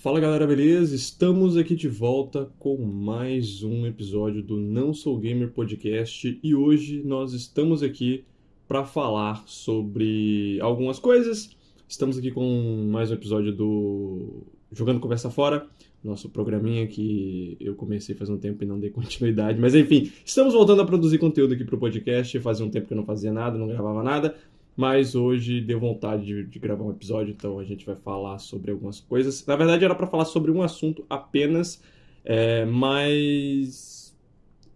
[0.00, 0.94] Fala galera, beleza?
[0.94, 7.02] Estamos aqui de volta com mais um episódio do Não Sou Gamer Podcast e hoje
[7.04, 8.24] nós estamos aqui
[8.68, 11.50] para falar sobre algumas coisas.
[11.88, 15.66] Estamos aqui com mais um episódio do Jogando Conversa Fora,
[16.02, 20.54] nosso programinha que eu comecei faz um tempo e não dei continuidade, mas enfim, estamos
[20.54, 22.38] voltando a produzir conteúdo aqui para o podcast.
[22.38, 24.36] Fazia um tempo que eu não fazia nada, não gravava nada,
[24.78, 28.70] mas hoje deu vontade de, de, gravar um episódio, então a gente vai falar sobre
[28.70, 29.44] algumas coisas.
[29.44, 31.82] Na verdade, era para falar sobre um assunto apenas,
[32.24, 34.16] é, mas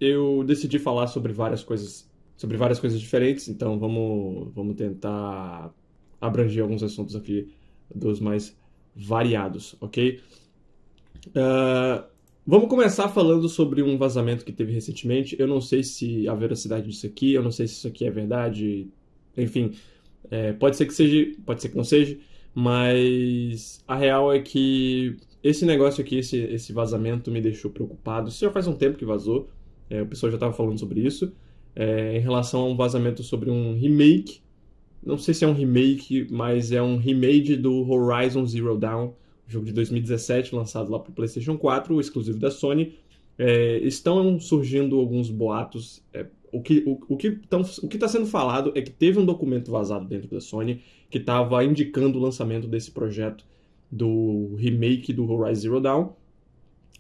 [0.01, 3.47] eu decidi falar sobre várias coisas, sobre várias coisas diferentes.
[3.47, 5.73] Então vamos, vamos tentar
[6.21, 7.55] abranger alguns assuntos aqui
[7.95, 8.59] dos mais
[8.97, 10.19] variados, ok?
[11.29, 12.05] Uh,
[12.45, 15.37] vamos começar falando sobre um vazamento que teve recentemente.
[15.39, 18.11] Eu não sei se a veracidade disso aqui, eu não sei se isso aqui é
[18.11, 18.91] verdade,
[19.37, 19.73] enfim.
[20.31, 22.17] É, pode ser que seja, pode ser que não seja,
[22.55, 28.29] mas a real é que esse negócio aqui, esse, esse vazamento me deixou preocupado.
[28.29, 29.49] Isso já faz um tempo que vazou,
[29.91, 31.33] é, o pessoal já estava falando sobre isso,
[31.75, 34.41] é, em relação a um vazamento sobre um remake.
[35.05, 39.13] Não sei se é um remake, mas é um remake do Horizon Zero Dawn,
[39.49, 42.95] jogo de 2017, lançado lá para o PlayStation 4, exclusivo da Sony.
[43.37, 46.03] É, estão surgindo alguns boatos.
[46.13, 47.39] É, o que o, o que
[47.95, 52.19] está sendo falado é que teve um documento vazado dentro da Sony que estava indicando
[52.19, 53.45] o lançamento desse projeto
[53.91, 56.11] do remake do Horizon Zero Dawn.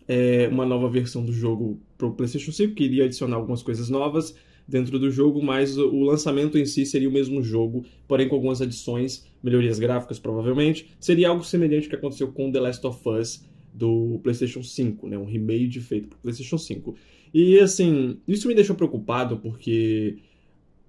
[0.08, 3.88] É uma nova versão do jogo para o PlayStation 5 que iria adicionar algumas coisas
[3.88, 4.34] novas
[4.66, 8.60] dentro do jogo, mas o lançamento em si seria o mesmo jogo, porém com algumas
[8.60, 10.90] adições, melhorias gráficas provavelmente.
[10.98, 15.18] Seria algo semelhante ao que aconteceu com The Last of Us do PlayStation 5, né?
[15.18, 16.94] um remake feito para o PlayStation 5.
[17.32, 20.18] E assim, isso me deixou preocupado porque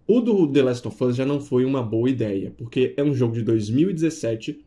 [0.05, 3.13] o do The Last of Us já não foi uma boa ideia, porque é um
[3.13, 4.63] jogo de 2017.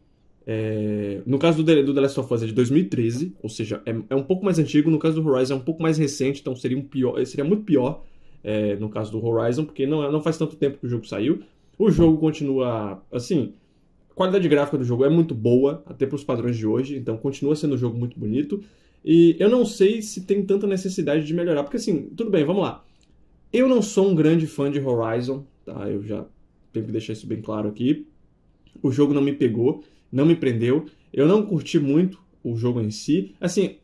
[0.47, 1.21] É...
[1.27, 3.95] No caso do The, do The Last of Us é de 2013, ou seja, é,
[4.09, 4.91] é, um pouco mais antigo.
[4.91, 7.65] No caso do Horizon é um pouco mais recente, então seria, um pior, seria muito
[7.65, 8.03] pior
[8.43, 11.43] é, no caso do Horizon, porque não, não faz tanto tempo que o jogo saiu.
[11.79, 13.53] O jogo continua, assim,
[14.11, 17.19] a qualidade gráfica do jogo é muito boa, até para os padrões de hoje, então
[17.19, 18.63] continua sendo um jogo muito bonito.
[19.07, 22.63] E eu não sei se tem tanta necessidade de melhorar, porque assim, tudo bem, vamos
[22.63, 22.85] lá.
[23.53, 25.89] Eu não sou um grande fã de Horizon, tá?
[25.89, 26.27] Eu já
[26.73, 28.05] tenho que deixar isso bem claro aqui.
[28.83, 30.87] O jogo não me pegou, não me prendeu.
[31.13, 33.33] Eu não curti muito o jogo em si.
[33.41, 33.77] Assim,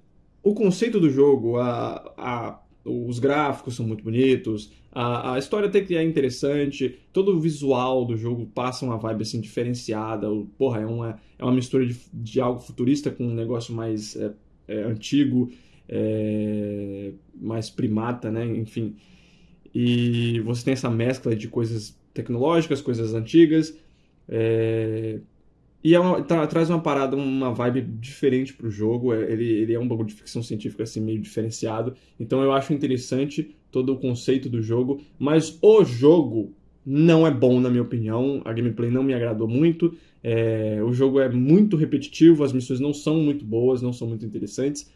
[0.43, 5.81] o conceito do jogo, a, a os gráficos são muito bonitos, a, a história até
[5.81, 10.28] que é interessante, todo o visual do jogo passa uma vibe assim diferenciada.
[10.59, 14.33] Porra, é uma, é uma mistura de, de algo futurista com um negócio mais é,
[14.72, 15.50] é, antigo,
[15.88, 18.44] é, mais primata, né?
[18.44, 18.97] Enfim.
[19.75, 23.77] E você tem essa mescla de coisas tecnológicas, coisas antigas.
[24.28, 25.21] É,
[25.84, 29.12] e é uma, tra, traz uma parada, uma vibe diferente pro jogo.
[29.12, 31.94] É, ele, ele é um bagulho de ficção científica assim, meio diferenciado.
[32.19, 35.00] Então eu acho interessante todo o conceito do jogo.
[35.19, 36.54] Mas o jogo
[36.84, 38.43] não é bom, na minha opinião.
[38.44, 39.94] A gameplay não me agradou muito.
[40.22, 44.25] É, o jogo é muito repetitivo, as missões não são muito boas, não são muito
[44.25, 44.91] interessantes.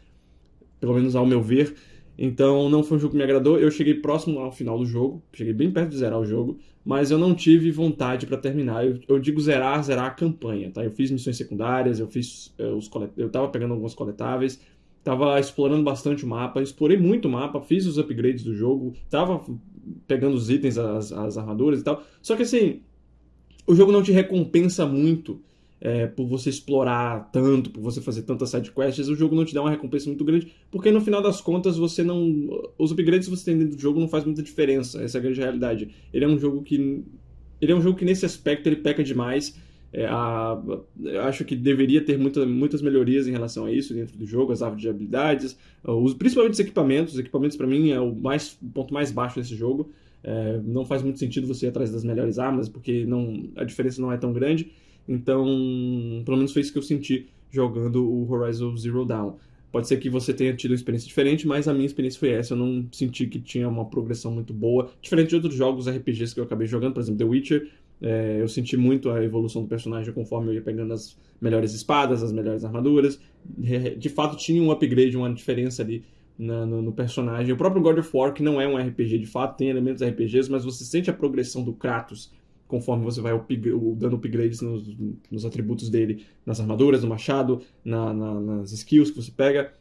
[0.79, 1.75] Pelo menos ao meu ver.
[2.17, 3.59] Então não foi um jogo que me agradou.
[3.59, 7.11] Eu cheguei próximo ao final do jogo, cheguei bem perto de zerar o jogo, mas
[7.11, 8.85] eu não tive vontade para terminar.
[8.85, 10.83] Eu, eu, digo zerar, zerar a campanha, tá?
[10.83, 13.11] Eu fiz missões secundárias, eu fiz os colet...
[13.17, 14.59] eu tava pegando alguns coletáveis,
[15.03, 19.43] tava explorando bastante o mapa, explorei muito o mapa, fiz os upgrades do jogo, tava
[20.07, 22.03] pegando os itens, as, as armaduras e tal.
[22.21, 22.81] Só que assim,
[23.65, 25.41] o jogo não te recompensa muito
[25.79, 29.61] é, por você explorar tanto, por você fazer tantas sidequests, o jogo não te dá
[29.61, 32.49] uma recompensa muito grande, porque no final das contas você não.
[32.77, 35.21] Os upgrades que você tem dentro do jogo não faz muita diferença, essa é a
[35.21, 35.89] grande realidade.
[36.13, 37.03] Ele é um jogo que.
[37.59, 39.59] Ele é um jogo que nesse aspecto ele peca demais.
[39.91, 40.61] É, a,
[41.01, 44.51] eu acho que deveria ter muita, muitas melhorias em relação a isso dentro do jogo,
[44.51, 47.13] as árvores de habilidades, os, principalmente os equipamentos.
[47.13, 49.91] Os equipamentos, para mim, é o, mais, ponto mais baixo desse jogo.
[50.23, 54.01] É, não faz muito sentido você ir atrás das melhores armas, porque não, a diferença
[54.01, 54.71] não é tão grande.
[55.07, 55.45] Então,
[56.25, 59.35] pelo menos foi isso que eu senti jogando o Horizon Zero Dawn.
[59.71, 62.53] Pode ser que você tenha tido uma experiência diferente, mas a minha experiência foi essa.
[62.53, 64.89] Eu não senti que tinha uma progressão muito boa.
[65.01, 67.69] Diferente de outros jogos RPGs que eu acabei jogando, por exemplo, The Witcher,
[68.01, 72.21] é, eu senti muito a evolução do personagem conforme eu ia pegando as melhores espadas,
[72.21, 73.19] as melhores armaduras.
[73.97, 76.03] De fato, tinha um upgrade, uma diferença ali
[76.37, 77.53] na, no, no, personagem.
[77.53, 80.49] O próprio God of War, que não é um RPG de fato, tem elementos RPGs,
[80.49, 82.31] mas você sente a progressão do Kratos
[82.67, 83.31] conforme você vai
[83.95, 84.95] dando upgrades nos,
[85.31, 89.73] nos, atributos dele, nas armaduras, no machado, na, na, nas skills que você pega.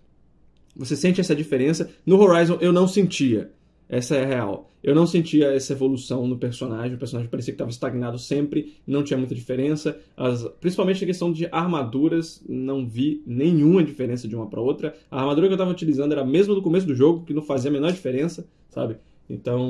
[0.76, 1.90] Você sente essa diferença.
[2.06, 3.50] No Horizon eu não sentia.
[3.88, 4.70] Essa é a real.
[4.82, 9.02] Eu não sentia essa evolução no personagem, o personagem parecia que estava estagnado sempre, não
[9.02, 9.98] tinha muita diferença.
[10.16, 14.94] As, principalmente a questão de armaduras, não vi nenhuma diferença de uma para outra.
[15.10, 17.42] A armadura que eu estava utilizando era a mesma do começo do jogo, que não
[17.42, 18.96] fazia a menor diferença, sabe?
[19.28, 19.68] Então,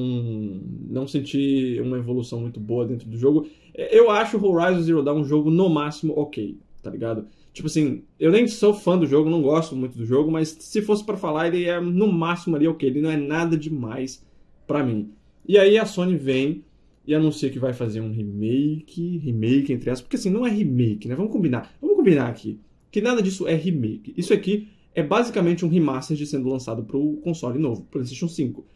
[0.90, 3.46] não senti uma evolução muito boa dentro do jogo.
[3.74, 7.26] Eu acho Horizon Zero Dawn um jogo no máximo ok, tá ligado?
[7.56, 10.82] Tipo assim, eu nem sou fã do jogo, não gosto muito do jogo, mas se
[10.82, 14.22] fosse para falar, ele é no máximo ali ok, ele não é nada demais
[14.66, 15.10] para mim.
[15.48, 16.62] E aí a Sony vem
[17.06, 21.08] e anuncia que vai fazer um remake, remake entre aspas, porque assim, não é remake,
[21.08, 21.14] né?
[21.14, 21.74] Vamos combinar.
[21.80, 22.60] Vamos combinar aqui
[22.90, 24.12] que nada disso é remake.
[24.18, 28.66] Isso aqui é basicamente um remaster sendo lançado para o console novo, PlayStation 5.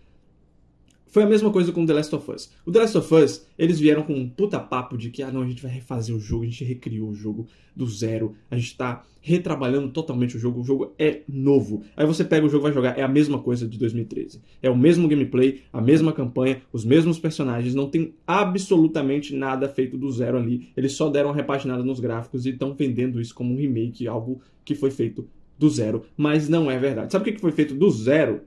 [1.10, 2.52] Foi a mesma coisa com The Last of Us.
[2.64, 5.42] O The Last of Us, eles vieram com um puta papo de que, ah não,
[5.42, 8.76] a gente vai refazer o jogo, a gente recriou o jogo do zero, a gente
[8.76, 11.82] tá retrabalhando totalmente o jogo, o jogo é novo.
[11.96, 14.40] Aí você pega o jogo e vai jogar, é a mesma coisa de 2013.
[14.62, 19.98] É o mesmo gameplay, a mesma campanha, os mesmos personagens, não tem absolutamente nada feito
[19.98, 20.68] do zero ali.
[20.76, 24.40] Eles só deram uma repaginada nos gráficos e estão vendendo isso como um remake, algo
[24.64, 25.28] que foi feito
[25.58, 27.12] do zero, mas não é verdade.
[27.12, 28.40] Sabe o que foi feito do zero?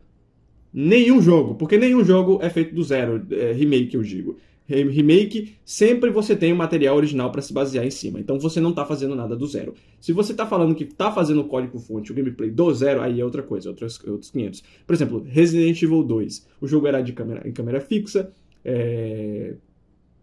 [0.73, 4.37] Nenhum jogo, porque nenhum jogo é feito do zero, é, remake eu digo.
[4.65, 8.19] Remake, sempre você tem o um material original para se basear em cima.
[8.19, 9.73] Então você não está fazendo nada do zero.
[9.99, 13.25] Se você está falando que está fazendo o código-fonte, o gameplay do zero, aí é
[13.25, 14.63] outra coisa, outros, outros 500.
[14.87, 16.47] Por exemplo, Resident Evil 2.
[16.61, 18.31] O jogo era de câmera, em câmera fixa,
[18.63, 19.55] é...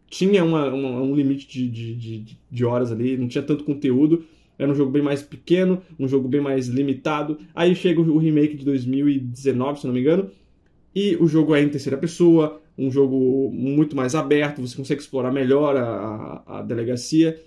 [0.09, 4.25] tinha uma, uma, um limite de, de, de, de horas ali, não tinha tanto conteúdo.
[4.61, 7.39] Era um jogo bem mais pequeno, um jogo bem mais limitado.
[7.55, 10.31] Aí chega o remake de 2019, se não me engano,
[10.95, 15.33] e o jogo é em terceira pessoa, um jogo muito mais aberto, você consegue explorar
[15.33, 17.43] melhor a, a, a delegacia.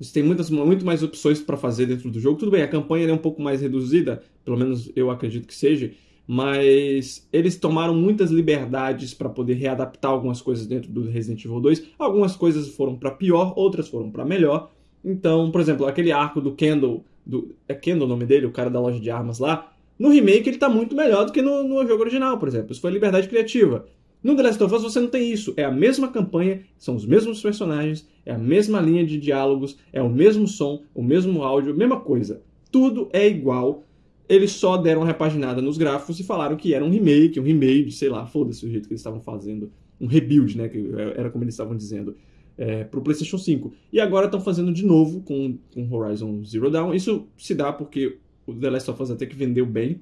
[0.00, 2.36] Você tem muitas, muito mais opções para fazer dentro do jogo.
[2.36, 5.92] Tudo bem, a campanha é um pouco mais reduzida, pelo menos eu acredito que seja,
[6.26, 11.90] mas eles tomaram muitas liberdades para poder readaptar algumas coisas dentro do Resident Evil 2.
[11.96, 14.72] Algumas coisas foram para pior, outras foram para melhor.
[15.04, 18.70] Então, por exemplo, aquele arco do Kendall, do, é Kendall o nome dele, o cara
[18.70, 21.86] da loja de armas lá, no remake ele está muito melhor do que no, no,
[21.86, 22.72] jogo original, por exemplo.
[22.72, 23.86] Isso foi liberdade criativa.
[24.22, 25.52] No The Last of Us você não tem isso.
[25.56, 30.02] É a mesma campanha, são os mesmos personagens, é a mesma linha de diálogos, é
[30.02, 32.40] o mesmo som, o mesmo áudio, mesma coisa.
[32.72, 33.84] Tudo é igual.
[34.26, 37.92] Eles só deram uma repaginada nos gráficos e falaram que era um remake, um remake,
[37.92, 39.70] sei lá, foda-se o jeito que eles estavam fazendo.
[40.00, 40.68] Um rebuild, né?
[40.68, 42.16] Que era como eles estavam dizendo.
[42.56, 43.72] É, para o PlayStation 5.
[43.92, 46.94] E agora estão fazendo de novo com, com Horizon Zero Dawn.
[46.94, 50.00] Isso se dá porque o The Last of Us até que vendeu bem.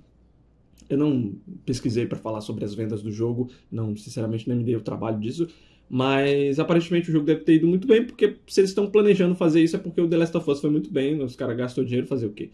[0.89, 1.35] Eu não
[1.65, 5.19] pesquisei para falar sobre as vendas do jogo, não, sinceramente, nem me dei o trabalho
[5.19, 5.49] disso.
[5.89, 9.63] Mas aparentemente o jogo deve ter ido muito bem, porque se eles estão planejando fazer
[9.63, 12.07] isso é porque o The Last of Us foi muito bem, os caras gastou dinheiro
[12.07, 12.51] fazer o quê?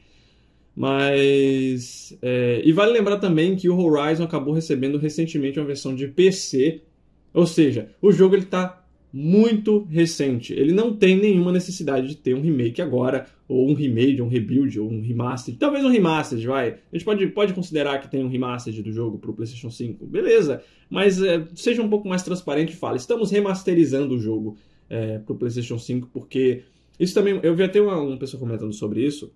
[0.79, 2.17] Mas.
[2.23, 6.83] É, e vale lembrar também que o Horizon acabou recebendo recentemente uma versão de PC.
[7.35, 10.53] Ou seja, o jogo ele está muito recente.
[10.53, 14.79] Ele não tem nenhuma necessidade de ter um remake agora, ou um remake, um rebuild,
[14.79, 15.57] ou um remaster.
[15.57, 16.69] Talvez um remaster, vai.
[16.93, 20.07] A gente pode, pode considerar que tem um remaster do jogo para o PlayStation 5,
[20.07, 20.63] beleza.
[20.91, 24.57] Mas é, seja um pouco mais transparente e fale: estamos remasterizando o jogo
[24.91, 26.65] é, para o PlayStation 5, porque
[27.01, 27.41] isso também.
[27.43, 29.33] Eu vi até uma, uma pessoa comentando sobre isso.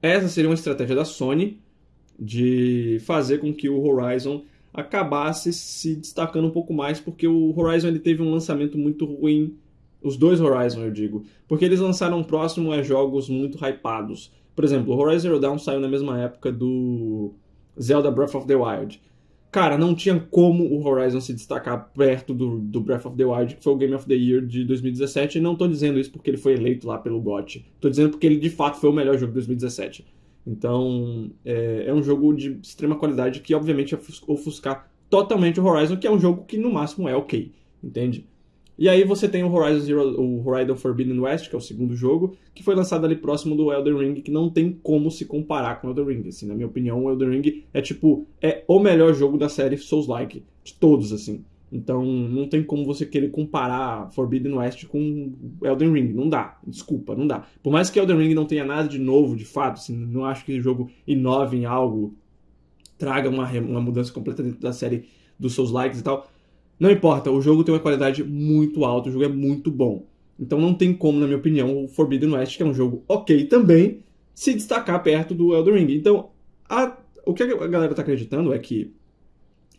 [0.00, 1.60] Essa seria uma estratégia da Sony
[2.18, 7.88] de fazer com que o Horizon acabasse se destacando um pouco mais, porque o Horizon
[7.88, 9.56] ele teve um lançamento muito ruim.
[10.02, 11.24] Os dois Horizon, eu digo.
[11.48, 14.32] Porque eles lançaram próximo a jogos muito hypados.
[14.54, 17.32] Por exemplo, o Horizon Zero Dawn saiu na mesma época do
[17.80, 19.00] Zelda Breath of the Wild.
[19.50, 23.54] Cara, não tinha como o Horizon se destacar perto do, do Breath of the Wild,
[23.54, 25.38] que foi o Game of the Year de 2017.
[25.38, 27.64] E não tô dizendo isso porque ele foi eleito lá pelo GOT.
[27.80, 30.04] Tô dizendo porque ele de fato foi o melhor jogo de 2017.
[30.46, 35.96] Então, é, é, um jogo de extrema qualidade que, obviamente, ia ofuscar totalmente o Horizon,
[35.96, 38.26] que é um jogo que, no máximo, é ok, entende?
[38.76, 41.94] E aí você tem o Horizon Zero, o Horizon Forbidden West, que é o segundo
[41.94, 45.80] jogo, que foi lançado ali próximo do Elden Ring, que não tem como se comparar
[45.80, 46.28] com o Elden Ring.
[46.28, 49.76] Assim, na minha opinião, o Elden Ring é tipo, é o melhor jogo da série
[49.76, 51.44] Souls-like, de todos, assim.
[51.72, 56.12] Então não tem como você querer comparar Forbidden West com Elden Ring.
[56.12, 56.58] Não dá.
[56.66, 57.44] Desculpa, não dá.
[57.62, 60.44] Por mais que Elden Ring não tenha nada de novo, de fato, assim, não acho
[60.44, 62.14] que o jogo inove em algo,
[62.96, 66.28] traga uma, uma mudança completa dentro da série dos seus likes e tal.
[66.78, 70.06] Não importa, o jogo tem uma qualidade muito alta, o jogo é muito bom.
[70.38, 73.44] Então não tem como, na minha opinião, o Forbidden West, que é um jogo ok
[73.46, 74.00] também,
[74.34, 75.94] se destacar perto do Elden Ring.
[75.94, 76.30] Então,
[76.68, 78.92] a, o que a galera está acreditando é que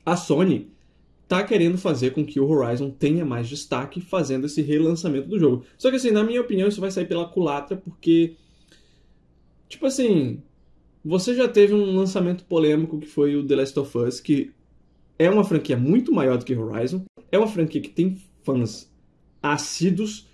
[0.05, 0.71] a Sony
[1.27, 5.65] tá querendo fazer com que o Horizon tenha mais destaque fazendo esse relançamento do jogo.
[5.77, 8.35] Só que assim, na minha opinião, isso vai sair pela culatra porque
[9.67, 10.41] tipo assim,
[11.03, 14.51] você já teve um lançamento polêmico que foi o The Last of Us que
[15.17, 18.91] é uma franquia muito maior do que Horizon, é uma franquia que tem fãs
[19.41, 20.27] assíduos,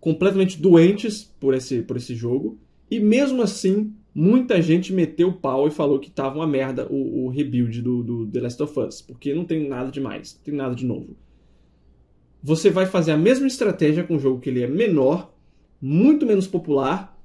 [0.00, 2.58] completamente doentes por esse, por esse jogo,
[2.90, 7.24] e mesmo assim, muita gente meteu o pau e falou que tava uma merda o,
[7.24, 10.54] o rebuild do, do The Last of Us, porque não tem nada demais, não tem
[10.54, 11.16] nada de novo.
[12.42, 15.34] Você vai fazer a mesma estratégia com um jogo que ele é menor,
[15.80, 17.18] muito menos popular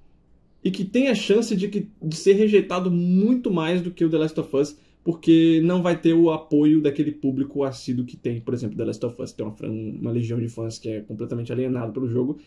[0.64, 4.10] e que tem a chance de, que, de ser rejeitado muito mais do que o
[4.10, 8.42] The Last of Us, porque não vai ter o apoio daquele público assíduo que tem,
[8.42, 11.52] por exemplo, The Last of Us, tem uma, uma legião de fãs que é completamente
[11.52, 12.40] alienado pelo jogo.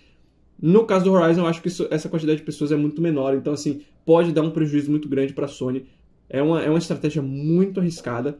[0.61, 3.35] No caso do Horizon, eu acho que isso, essa quantidade de pessoas é muito menor,
[3.35, 5.87] então assim, pode dar um prejuízo muito grande para a Sony.
[6.29, 8.39] É uma, é uma estratégia muito arriscada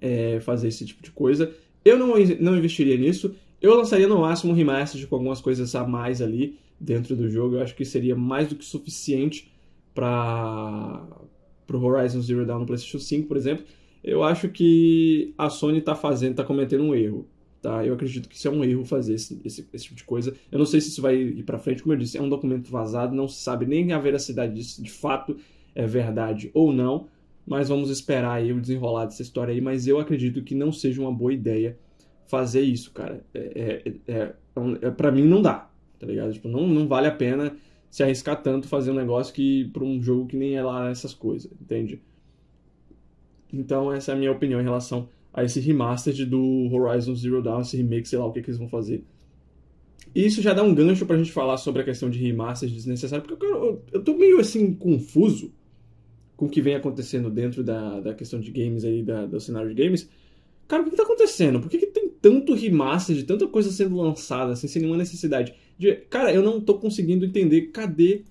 [0.00, 1.54] é, fazer esse tipo de coisa.
[1.84, 3.34] Eu não, não investiria nisso.
[3.60, 7.56] Eu lançaria no máximo um remaster com algumas coisas a mais ali dentro do jogo.
[7.56, 9.52] Eu acho que seria mais do que suficiente
[9.94, 11.06] para
[11.70, 13.64] o Horizon Zero Dawn no PlayStation 5, por exemplo.
[14.02, 17.28] Eu acho que a Sony está fazendo, está cometendo um erro.
[17.62, 17.84] Tá?
[17.84, 20.34] Eu acredito que isso é um erro fazer esse, esse, esse tipo de coisa.
[20.50, 22.70] Eu não sei se isso vai ir para frente, como eu disse, é um documento
[22.70, 25.36] vazado, não se sabe nem a veracidade disso de fato
[25.74, 27.08] é verdade ou não.
[27.46, 29.60] Mas vamos esperar aí o desenrolar dessa história aí.
[29.60, 31.78] Mas eu acredito que não seja uma boa ideia
[32.26, 33.24] fazer isso, cara.
[33.34, 34.34] É, é, é,
[34.82, 36.32] é para mim não dá, tá ligado?
[36.32, 37.54] Tipo, não, não vale a pena
[37.90, 41.12] se arriscar tanto fazer um negócio que para um jogo que nem é lá essas
[41.12, 42.00] coisas, entende?
[43.52, 47.60] Então essa é a minha opinião em relação a esse remaster do Horizon Zero Dawn,
[47.60, 49.04] esse remake, sei lá o que, que eles vão fazer.
[50.14, 53.24] E isso já dá um gancho pra gente falar sobre a questão de remaster desnecessário,
[53.24, 55.52] porque eu, eu, eu tô meio assim confuso
[56.36, 59.72] com o que vem acontecendo dentro da, da questão de games aí, da, do cenário
[59.72, 60.08] de games.
[60.66, 61.60] Cara, o que, que tá acontecendo?
[61.60, 65.54] Por que, que tem tanto remaster, de tanta coisa sendo lançada, assim, sem nenhuma necessidade?
[65.78, 68.24] De, cara, eu não tô conseguindo entender cadê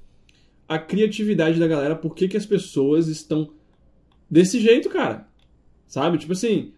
[0.68, 3.51] a criatividade da galera, por que, que as pessoas estão
[4.29, 5.27] desse jeito, cara.
[5.88, 6.18] Sabe?
[6.18, 6.74] Tipo assim,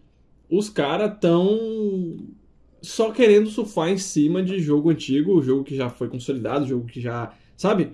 [0.52, 2.18] os caras tão
[2.82, 7.00] só querendo surfar em cima de jogo antigo, jogo que já foi consolidado, jogo que
[7.00, 7.34] já.
[7.56, 7.92] Sabe?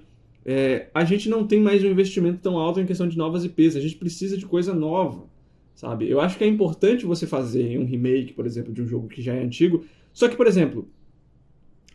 [0.48, 3.76] é, a gente não tem mais um investimento tão alto em questão de novas IPs,
[3.76, 5.26] a gente precisa de coisa nova,
[5.76, 6.10] sabe?
[6.10, 9.22] Eu acho que é importante você fazer um remake, por exemplo, de um jogo que
[9.22, 9.84] já é antigo,
[10.14, 10.88] só que, por exemplo,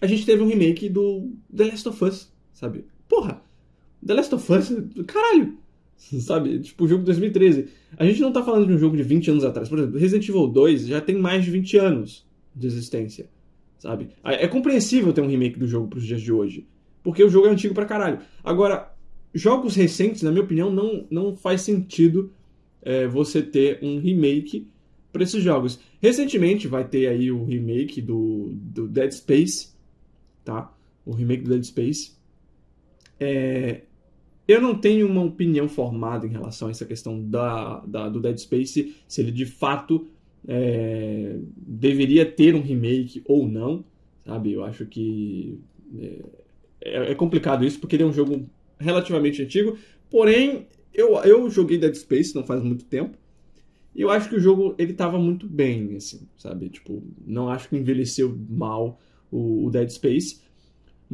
[0.02, 2.84] a gente teve um remake do The Last of Us, sabe?
[3.08, 3.42] Porra,
[4.06, 4.70] The Last of Us,
[5.06, 5.56] caralho,
[6.20, 6.58] sabe?
[6.60, 7.68] Tipo, o jogo de 2013.
[7.96, 9.68] A gente não tá falando de um jogo de 20 anos atrás.
[9.68, 13.28] Por exemplo, Resident Evil 2 já tem mais de 20 anos de existência,
[13.78, 14.10] sabe?
[14.24, 16.66] É compreensível ter um remake do jogo pros dias de hoje.
[17.02, 18.20] Porque o jogo é antigo pra caralho.
[18.44, 18.94] Agora,
[19.34, 22.32] jogos recentes, na minha opinião, não, não faz sentido
[22.82, 24.68] é, você ter um remake
[25.12, 25.80] para esses jogos.
[26.00, 29.70] Recentemente vai ter aí o remake do, do Dead Space,
[30.44, 30.72] tá?
[31.04, 32.12] O remake do Dead Space.
[33.18, 33.82] É,
[34.46, 38.38] eu não tenho uma opinião formada em relação a essa questão da, da do Dead
[38.38, 40.06] Space, se ele de fato
[40.46, 43.84] é, deveria ter um remake ou não,
[44.26, 44.52] sabe?
[44.52, 45.58] Eu acho que
[45.98, 46.18] é,
[46.80, 49.78] é, é, complicado isso, porque ele é um jogo relativamente antigo.
[50.10, 53.16] Porém, eu, eu joguei Dead Space não faz muito tempo.
[53.94, 56.70] E eu acho que o jogo ele tava muito bem, assim, sabe?
[56.70, 58.98] Tipo, não acho que envelheceu mal
[59.30, 60.40] o, o Dead Space.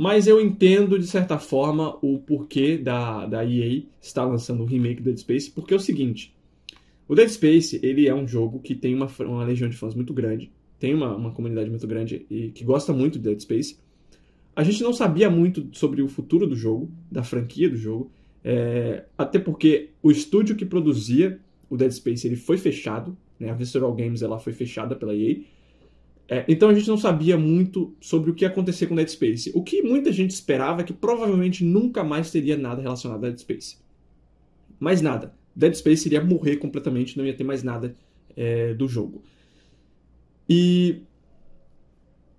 [0.00, 5.02] Mas eu entendo, de certa forma, o porquê da, da EA estar lançando o remake
[5.02, 6.32] do Dead Space, porque é o seguinte.
[7.08, 10.14] O Dead Space, ele é um jogo que tem uma, uma legião de fãs muito
[10.14, 13.76] grande, tem uma, uma comunidade muito grande e que gosta muito do Dead Space.
[14.54, 18.08] A gente não sabia muito sobre o futuro do jogo, da franquia do jogo,
[18.44, 23.50] é, até porque o estúdio que produzia o Dead Space ele foi fechado, né?
[23.50, 25.38] a Visceral Games ela foi fechada pela EA.
[26.28, 29.50] É, então a gente não sabia muito sobre o que ia acontecer com Dead Space.
[29.54, 33.38] O que muita gente esperava é que provavelmente nunca mais teria nada relacionado a Dead
[33.38, 33.78] Space.
[34.78, 35.34] Mais nada.
[35.56, 37.96] Dead Space iria morrer completamente, não ia ter mais nada
[38.36, 39.22] é, do jogo.
[40.46, 41.02] E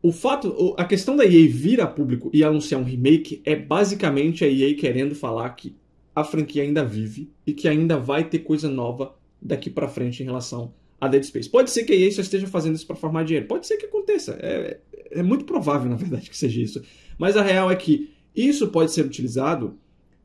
[0.04, 4.46] o fato, a questão da EA vir a público e anunciar um remake é basicamente
[4.46, 5.76] a EA querendo falar que
[6.16, 10.26] a franquia ainda vive e que ainda vai ter coisa nova daqui para frente em
[10.26, 11.50] relação a Dead Space.
[11.50, 13.86] Pode ser que a EA só esteja fazendo isso para formar dinheiro, pode ser que
[13.86, 14.80] aconteça, é,
[15.12, 16.82] é muito provável na verdade que seja isso.
[17.18, 19.78] Mas a real é que isso pode ser utilizado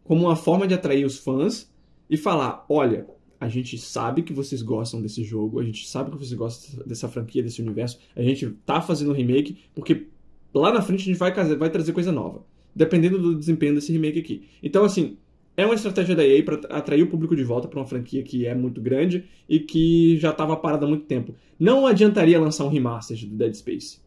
[0.03, 1.71] como uma forma de atrair os fãs
[2.09, 3.07] e falar, olha,
[3.41, 7.09] a gente sabe que vocês gostam desse jogo, a gente sabe que vocês gostam dessa
[7.09, 7.99] franquia, desse universo.
[8.15, 10.07] A gente tá fazendo um remake porque
[10.55, 14.19] lá na frente a gente vai, vai trazer coisa nova, dependendo do desempenho desse remake
[14.19, 14.49] aqui.
[14.63, 15.17] Então, assim,
[15.57, 18.47] é uma estratégia da EA para atrair o público de volta para uma franquia que
[18.47, 21.35] é muito grande e que já estava parada há muito tempo.
[21.59, 24.01] Não adiantaria lançar um remaster do Dead Space,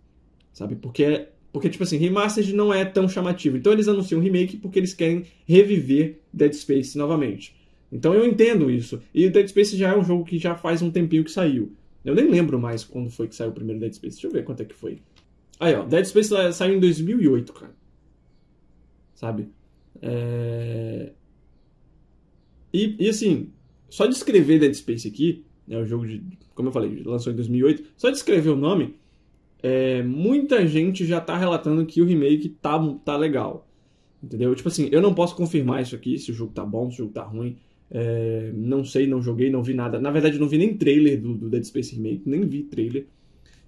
[0.51, 0.75] sabe?
[0.75, 1.27] Porque
[1.57, 3.57] porque, tipo assim, Remastered não é tão chamativo.
[3.57, 7.55] Então eles anunciam um remake porque eles querem reviver Dead Space novamente.
[7.91, 9.01] Então eu entendo isso.
[9.11, 11.71] E Dead Space já é um jogo que já faz um tempinho que saiu.
[12.05, 14.17] Eu nem lembro mais quando foi que saiu o primeiro Dead Space.
[14.17, 14.99] Deixa eu ver quanto é que foi.
[15.59, 17.75] Aí, ó, Dead Space saiu em 2008, cara.
[19.15, 19.49] Sabe?
[19.99, 21.11] É...
[22.73, 23.49] E, e assim,
[23.89, 26.21] só de escrever Dead Space aqui, né, o jogo de,
[26.53, 28.95] como eu falei, lançou em 2008, só de escrever o nome,
[29.61, 33.67] é, muita gente já tá relatando que o remake tá, tá legal.
[34.21, 34.53] Entendeu?
[34.55, 36.97] Tipo assim, eu não posso confirmar isso aqui, se o jogo tá bom, se o
[36.99, 37.57] jogo tá ruim.
[37.89, 39.99] É, não sei, não joguei, não vi nada.
[39.99, 43.07] Na verdade, não vi nem trailer do, do, Dead Space Remake, nem vi trailer.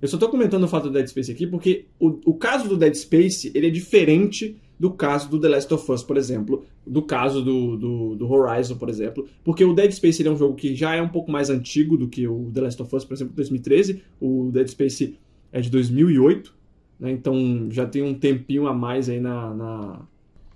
[0.02, 2.78] Eu só tô comentando o fato do Dead Space aqui porque o, o caso do
[2.78, 7.02] Dead Space ele é diferente do caso do The Last of Us, por exemplo, do
[7.02, 10.74] caso do, do, do Horizon, por exemplo, porque o Dead Space é um jogo que
[10.74, 13.34] já é um pouco mais antigo do que o The Last of Us, por exemplo,
[13.36, 14.02] 2013.
[14.22, 15.18] O Dead Space
[15.52, 16.56] é de 2008,
[17.00, 17.12] né?
[17.12, 20.02] então já tem um tempinho a mais aí na, na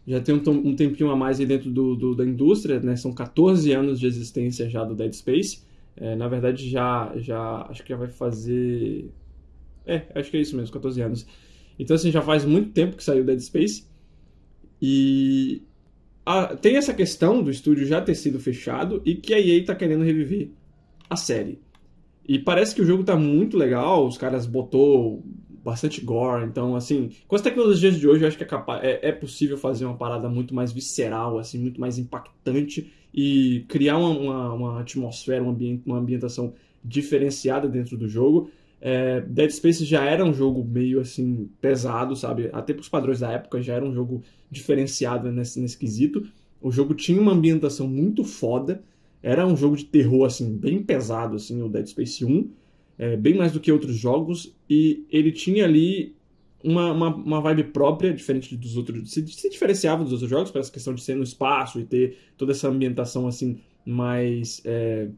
[0.05, 2.95] já tem um, um, tempinho a mais aí dentro do, do, da indústria, né?
[2.97, 5.63] São 14 anos de existência já do Dead Space.
[5.95, 9.09] É, na verdade, já, já acho que já vai fazer.
[9.85, 11.25] É, acho que é isso mesmo, 14 anos.
[11.79, 13.85] Então, assim, já faz muito tempo que saiu Dead Space.
[14.85, 15.61] E
[16.25, 19.73] a, tem essa questão do estúdio já ter sido fechado e que a EA está
[19.73, 20.49] querendo reviver
[21.09, 21.57] a série.
[22.27, 25.23] E parece que o jogo está muito legal, os caras botou
[25.63, 26.43] bastante gore.
[26.43, 29.57] Então, assim, com as tecnologias de hoje, eu acho que é, capaz, é, é possível
[29.57, 34.81] fazer uma parada muito mais visceral, assim, muito mais impactante e criar uma, uma, uma
[34.81, 38.51] atmosfera, uma, ambiente, uma ambientação diferenciada dentro do jogo.
[38.85, 42.49] É, Dead Space já era um jogo meio assim pesado, sabe?
[42.51, 44.21] Até para os padrões da época já era um jogo
[44.51, 46.27] diferenciado nesse, nesse quesito.
[46.61, 48.83] O jogo tinha uma ambientação muito foda.
[49.21, 52.49] Era um jogo de terror assim bem pesado assim, o Dead Space 1
[52.97, 56.15] é, bem mais do que outros jogos, e ele tinha ali
[56.63, 60.59] uma, uma, uma vibe própria, diferente dos outros, se, se diferenciava dos outros jogos, por
[60.59, 64.61] essa questão de ser no espaço e ter toda essa ambientação assim, mais.
[64.65, 65.09] É...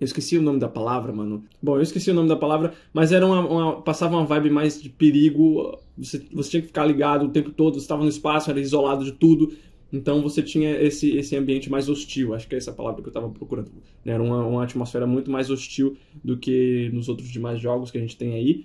[0.00, 1.44] Eu esqueci o nome da palavra, mano.
[1.62, 4.80] Bom, eu esqueci o nome da palavra, mas era uma, uma, passava uma vibe mais
[4.80, 5.78] de perigo.
[5.98, 9.04] Você, você tinha que ficar ligado o tempo todo, você estava no espaço, era isolado
[9.04, 9.52] de tudo.
[9.92, 13.10] Então você tinha esse, esse ambiente mais hostil, acho que é essa palavra que eu
[13.10, 13.70] estava procurando.
[14.04, 14.12] Né?
[14.14, 18.00] Era uma, uma atmosfera muito mais hostil do que nos outros demais jogos que a
[18.00, 18.64] gente tem aí.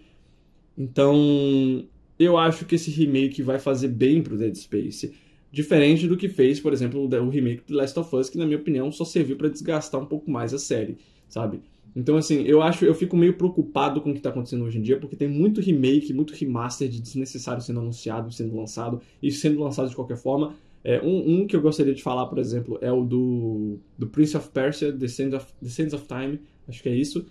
[0.78, 1.86] Então
[2.18, 5.14] eu acho que esse remake vai fazer bem pro Dead Space.
[5.52, 8.58] Diferente do que fez, por exemplo, o remake do Last of Us, que na minha
[8.58, 11.62] opinião só serviu para desgastar um pouco mais a série, sabe?
[11.96, 14.82] Então, assim, eu acho, eu fico meio preocupado com o que está acontecendo hoje em
[14.82, 19.62] dia, porque tem muito remake, muito remaster de desnecessário sendo anunciado, sendo lançado, e sendo
[19.62, 20.54] lançado de qualquer forma.
[20.84, 24.36] É, um, um, que eu gostaria de falar, por exemplo, é o do, do Prince
[24.36, 27.26] of Persia, The Sands of, The Sands of Time, acho que é isso.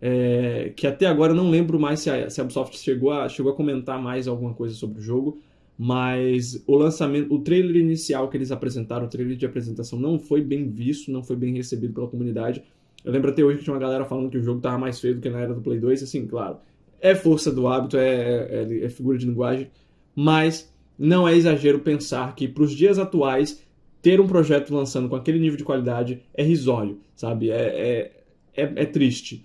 [0.00, 3.28] É, que até agora eu não lembro mais se a, se a Ubisoft chegou a,
[3.28, 5.38] chegou a comentar mais alguma coisa sobre o jogo,
[5.78, 10.40] mas o lançamento, o trailer inicial que eles apresentaram, o trailer de apresentação, não foi
[10.40, 12.62] bem visto, não foi bem recebido pela comunidade.
[13.04, 15.16] Eu lembro até hoje que tinha uma galera falando que o jogo estava mais feio
[15.16, 16.56] do que na era do Play 2, assim, claro,
[17.00, 19.70] é força do hábito, é, é, é figura de linguagem,
[20.16, 23.62] mas não é exagero pensar que para os dias atuais
[24.00, 27.50] ter um projeto lançando com aquele nível de qualidade é risório, sabe?
[27.50, 28.12] É,
[28.54, 29.44] é, é, é triste.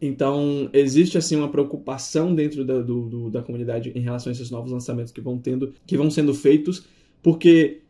[0.00, 4.50] Então, existe assim uma preocupação dentro da, do, do, da comunidade em relação a esses
[4.50, 6.86] novos lançamentos que vão tendo, que vão sendo feitos,
[7.22, 7.82] porque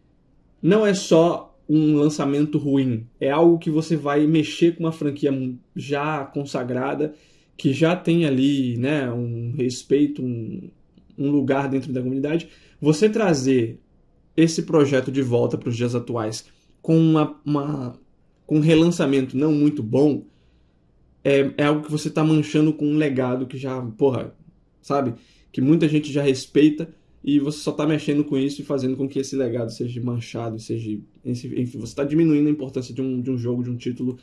[0.61, 5.33] não é só um lançamento ruim, é algo que você vai mexer com uma franquia
[5.75, 7.15] já consagrada,
[7.57, 10.71] que já tem ali, né, um respeito, um,
[11.17, 12.49] um lugar dentro da comunidade,
[12.81, 13.79] você trazer
[14.37, 16.47] esse projeto de volta para os dias atuais
[16.81, 17.99] com uma, uma,
[18.47, 20.25] com um relançamento não muito bom
[21.25, 24.35] é, é algo que você está manchando com um legado que já, porra,
[24.81, 25.15] sabe?
[25.53, 26.93] Que muita gente já respeita
[27.25, 30.59] e você só está mexendo com isso e fazendo com que esse legado seja manchado,
[30.59, 30.99] seja.
[31.25, 34.19] Enfim, você está diminuindo a importância de um, de um jogo, de um título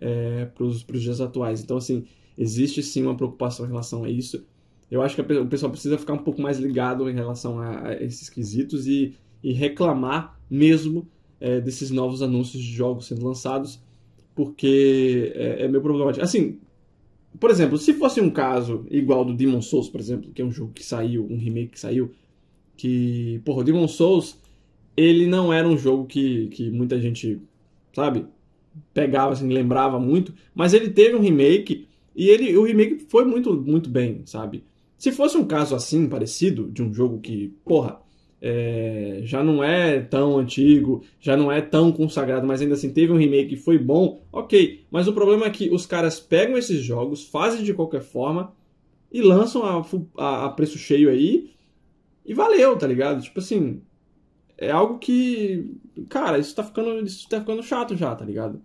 [0.00, 1.62] é, para os dias atuais.
[1.62, 2.04] Então, assim,
[2.36, 4.44] existe sim uma preocupação em relação a isso.
[4.90, 8.28] Eu acho que o pessoal precisa ficar um pouco mais ligado em relação a, esses
[8.28, 11.08] quesitos e, e reclamar mesmo
[11.40, 13.80] é, desses novos anúncios de jogos sendo lançados,
[14.34, 16.22] porque é, é meio problemático.
[16.22, 16.58] Assim,
[17.40, 20.50] por exemplo, se fosse um caso igual do Demon Souls, por exemplo, que é um
[20.50, 22.12] jogo que saiu, um remake que saiu,
[22.76, 24.38] que, porra, o Demon Souls,
[24.96, 27.40] ele não era um jogo que, que muita gente,
[27.94, 28.26] sabe,
[28.92, 33.54] pegava, assim, lembrava muito, mas ele teve um remake e ele, o remake foi muito,
[33.54, 34.64] muito bem, sabe?
[34.96, 38.00] Se fosse um caso assim, parecido, de um jogo que, porra,
[38.40, 43.12] é, já não é tão antigo, já não é tão consagrado, mas ainda assim teve
[43.12, 44.84] um remake que foi bom, ok.
[44.90, 48.54] Mas o problema é que os caras pegam esses jogos, fazem de qualquer forma
[49.12, 49.84] e lançam a,
[50.16, 51.50] a, a preço cheio aí
[52.26, 53.22] e valeu, tá ligado?
[53.22, 53.80] Tipo assim,
[54.58, 55.70] é algo que,
[56.08, 58.60] cara, isso tá ficando, isso tá ficando chato já, tá ligado?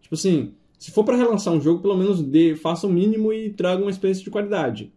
[0.00, 3.50] Tipo assim, Se for para relançar um jogo, pelo menos dê, faça o mínimo e
[3.50, 4.92] traga uma experiência de qualidade.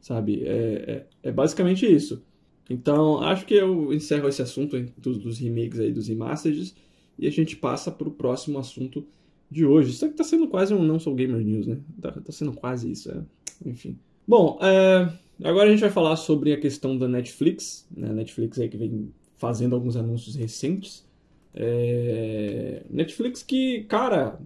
[0.00, 0.42] Sabe?
[0.44, 2.22] É, é, é basicamente isso.
[2.68, 6.74] Então, acho que eu encerro esse assunto dos, dos remakes aí, dos remasters,
[7.18, 9.06] e a gente passa para o próximo assunto
[9.50, 9.90] de hoje.
[9.90, 11.78] Isso aqui tá sendo quase um Não Sou Gamer News, né?
[12.00, 13.22] Tá, tá sendo quase isso, é.
[13.64, 13.98] enfim.
[14.26, 15.12] Bom, é,
[15.44, 17.86] agora a gente vai falar sobre a questão da Netflix.
[17.94, 18.12] Né?
[18.12, 21.08] Netflix aí que vem fazendo alguns anúncios recentes.
[21.54, 24.38] É, Netflix que, cara,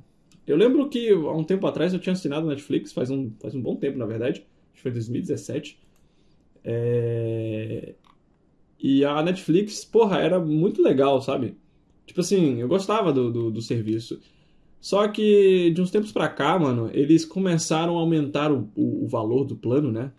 [0.47, 3.61] eu lembro que há um tempo atrás eu tinha assinado Netflix, faz um, faz um
[3.61, 4.45] bom tempo, na verdade.
[4.73, 5.79] Acho que foi 2017.
[6.63, 7.95] É...
[8.79, 11.57] E a Netflix, porra, era muito legal, sabe?
[12.07, 14.21] Tipo assim, eu gostava do, do, do serviço.
[14.81, 19.09] Só que de uns tempos pra cá, mano, eles começaram a aumentar o, o, o
[19.09, 20.13] valor do plano, né?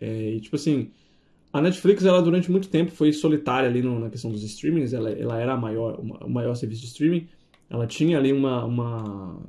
[0.00, 0.90] É, e tipo assim,
[1.52, 5.10] a Netflix, ela durante muito tempo foi solitária ali no, na questão dos streamings, ela,
[5.10, 7.28] ela era a maior, o maior serviço de streaming.
[7.70, 9.42] Ela tinha ali uma, uma.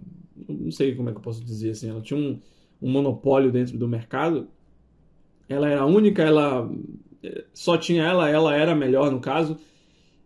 [0.48, 2.40] Não sei como é que eu posso dizer assim, ela tinha um,
[2.82, 4.48] um monopólio dentro do mercado.
[5.50, 6.70] Ela era a única, ela.
[7.54, 9.58] Só tinha ela, ela era melhor no caso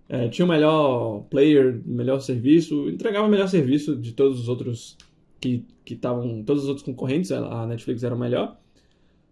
[0.09, 4.97] é, tinha o melhor player, melhor serviço, entregava o melhor serviço de todos os outros
[5.39, 8.59] que estavam, todos os outros concorrentes, a Netflix era o melhor.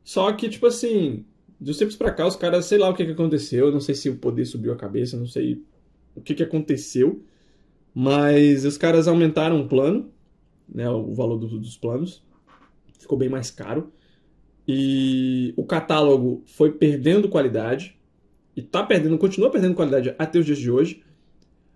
[0.07, 1.25] Só que, tipo assim,
[1.59, 3.93] de uns tempos pra cá, os caras, sei lá o que, que aconteceu, não sei
[3.93, 5.61] se o poder subiu a cabeça, não sei
[6.15, 7.25] o que, que aconteceu,
[7.93, 10.09] mas os caras aumentaram o plano,
[10.65, 12.23] né, o valor do, dos planos,
[12.97, 13.91] ficou bem mais caro,
[14.65, 17.99] e o catálogo foi perdendo qualidade,
[18.55, 21.03] e tá perdendo, continua perdendo qualidade até os dias de hoje.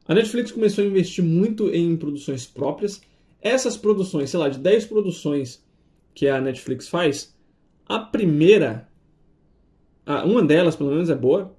[0.07, 3.01] A Netflix começou a investir muito em produções próprias.
[3.41, 5.61] Essas produções, sei lá, de 10 produções
[6.13, 7.35] que a Netflix faz,
[7.95, 8.87] a primeira,
[10.25, 11.55] uma delas pelo menos é boa,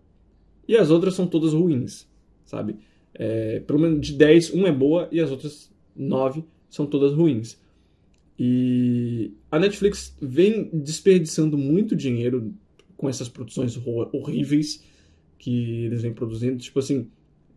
[0.67, 2.09] e as outras são todas ruins,
[2.45, 2.77] sabe?
[3.15, 7.61] É, pelo menos de 10, uma é boa e as outras 9 são todas ruins.
[8.39, 12.55] E a Netflix vem desperdiçando muito dinheiro
[12.97, 13.79] com essas produções
[14.13, 14.83] horríveis
[15.39, 17.09] que eles vêm produzindo, tipo assim,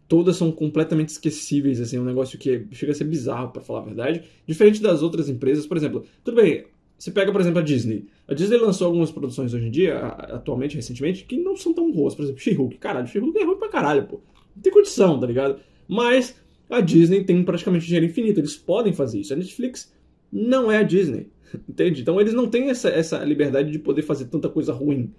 [0.07, 3.81] todas são completamente esquecíveis, assim, é um negócio que chega a ser bizarro, para falar
[3.81, 4.23] a verdade.
[4.45, 6.65] Diferente das outras empresas, por exemplo, tudo bem,
[6.97, 8.07] você pega, por exemplo, a Disney.
[8.27, 12.15] A Disney lançou algumas produções hoje em dia, atualmente, recentemente, que não são tão boas.
[12.15, 12.77] Por exemplo, She-Hulk.
[12.77, 14.21] Caralho, She-Hulk é ruim pra caralho, pô.
[14.55, 15.59] Não tem condição, tá ligado?
[15.87, 16.35] Mas
[16.69, 19.33] a Disney tem praticamente dinheiro infinito, eles podem fazer isso.
[19.33, 19.93] A Netflix
[20.31, 21.29] não é a Disney,
[21.67, 22.01] entende?
[22.01, 25.13] Então eles não têm essa, essa liberdade de poder fazer tanta coisa ruim.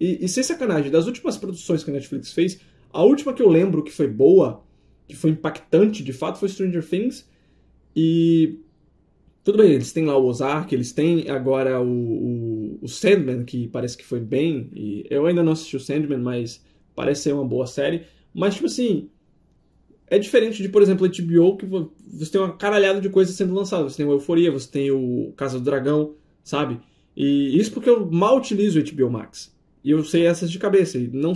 [0.00, 2.60] E, e sem sacanagem, das últimas produções que a Netflix fez,
[2.92, 4.64] a última que eu lembro que foi boa,
[5.06, 7.30] que foi impactante de fato, foi Stranger Things.
[7.94, 8.58] E
[9.44, 13.66] tudo bem, eles têm lá o Ozark, eles têm agora o, o, o, Sandman, que
[13.68, 14.70] parece que foi bem.
[14.74, 18.04] E eu ainda não assisti o Sandman, mas parece ser uma boa série.
[18.32, 19.10] Mas, tipo assim,
[20.06, 23.54] é diferente de, por exemplo, a HBO, que você tem uma caralhada de coisas sendo
[23.54, 23.92] lançadas.
[23.92, 26.80] Você tem o Euforia, você tem o Casa do Dragão, sabe?
[27.16, 29.52] E isso porque eu mal utilizo o HBO Max.
[29.82, 30.98] E eu sei essas de cabeça.
[30.98, 31.34] E não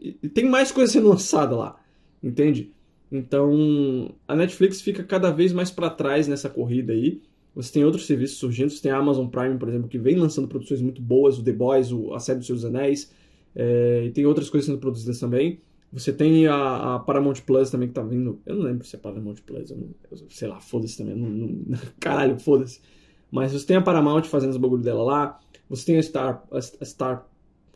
[0.00, 1.80] e tem mais coisa sendo lançada lá,
[2.22, 2.72] entende?
[3.10, 7.22] Então, a Netflix fica cada vez mais para trás nessa corrida aí.
[7.58, 10.46] Você tem outros serviços surgindo, você tem a Amazon Prime, por exemplo, que vem lançando
[10.46, 13.12] produções muito boas, o The Boys, o, a série dos Seus Anéis,
[13.52, 15.60] é, e tem outras coisas sendo produzidas também.
[15.92, 18.40] Você tem a, a, Paramount Plus também que tá vindo.
[18.46, 21.16] Eu não lembro se é Paramount Plus, eu, não, eu sei lá, foda-se também.
[21.16, 22.80] Não, não, caralho, foda-se.
[23.28, 25.40] Mas você tem a Paramount fazendo os bagulho dela lá.
[25.68, 27.26] Você tem a Star, a, a Star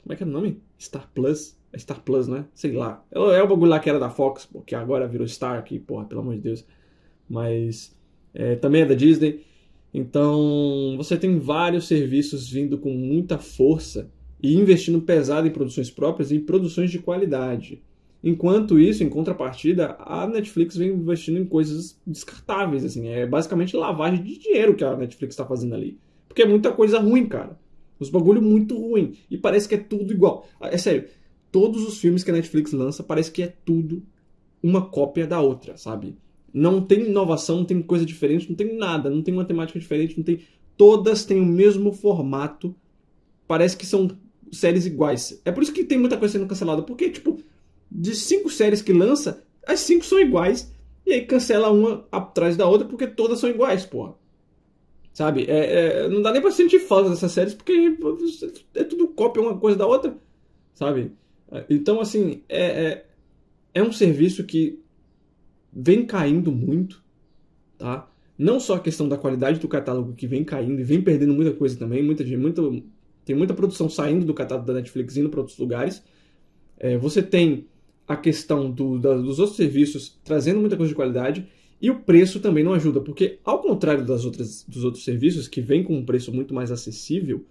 [0.03, 0.61] como é que é o nome?
[0.79, 1.57] Star Plus?
[1.73, 2.45] É Star Plus, né?
[2.55, 3.05] Sei lá.
[3.11, 6.05] É, é o bagulho lá que era da Fox, que agora virou Star aqui, porra,
[6.05, 6.65] pelo amor de Deus.
[7.29, 7.97] Mas
[8.35, 9.45] é, também é da Disney.
[9.93, 14.11] Então você tem vários serviços vindo com muita força
[14.43, 17.83] e investindo pesado em produções próprias e em produções de qualidade.
[18.25, 24.23] Enquanto isso, em contrapartida, a Netflix vem investindo em coisas descartáveis, assim, é basicamente lavagem
[24.23, 25.99] de dinheiro que a Netflix está fazendo ali.
[26.29, 27.59] Porque é muita coisa ruim, cara.
[27.99, 29.15] Os bagulho muito ruim.
[29.29, 30.47] E parece que é tudo igual.
[30.61, 31.09] É sério,
[31.51, 34.03] todos os filmes que a Netflix lança parece que é tudo
[34.63, 36.17] uma cópia da outra, sabe?
[36.53, 40.17] Não tem inovação, não tem coisa diferente, não tem nada, não tem uma temática diferente,
[40.17, 40.41] não tem.
[40.77, 42.75] Todas têm o mesmo formato.
[43.47, 44.11] Parece que são
[44.51, 45.41] séries iguais.
[45.45, 46.83] É por isso que tem muita coisa sendo cancelada.
[46.83, 47.39] Porque, tipo,
[47.91, 50.73] de cinco séries que lança, as cinco são iguais.
[51.07, 54.15] E aí cancela uma atrás da outra porque todas são iguais, porra.
[55.13, 55.45] Sabe?
[55.49, 57.97] É, é, não dá nem pra sentir falta dessas séries porque
[58.75, 60.17] é tudo cópia uma coisa da outra.
[60.75, 61.13] Sabe?
[61.69, 63.07] Então, assim, é, é,
[63.75, 64.82] é um serviço que
[65.73, 67.03] vem caindo muito,
[67.79, 68.09] tá?
[68.37, 71.53] Não só a questão da qualidade do catálogo que vem caindo e vem perdendo muita
[71.53, 72.63] coisa também, muita, muita,
[73.25, 76.03] tem muita produção saindo do catálogo da Netflix indo para outros lugares.
[76.79, 77.67] É, você tem
[78.07, 81.47] a questão do, da, dos outros serviços trazendo muita coisa de qualidade
[81.81, 85.61] E o preço também não ajuda, porque ao contrário das outras, dos outros serviços que
[85.61, 87.45] vêm com um preço muito mais acessível,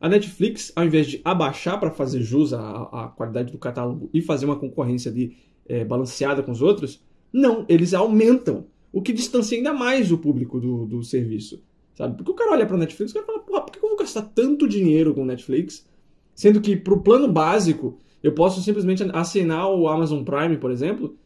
[0.00, 4.20] a Netflix, ao invés de abaixar para fazer jus à, à, qualidade do catálogo e
[4.20, 7.02] fazer uma concorrência ali, é, balanceada com os outros,
[7.34, 11.60] não, eles aumentam, o que distancia ainda mais o público do, do serviço.
[11.92, 12.16] Sabe?
[12.16, 14.68] Porque o cara olha para Netflix e fala, porra, por que eu vou gastar tanto
[14.68, 15.84] dinheiro com Netflix?
[16.32, 21.16] Sendo que para o plano básico, eu posso simplesmente assinar o Amazon Prime, por exemplo,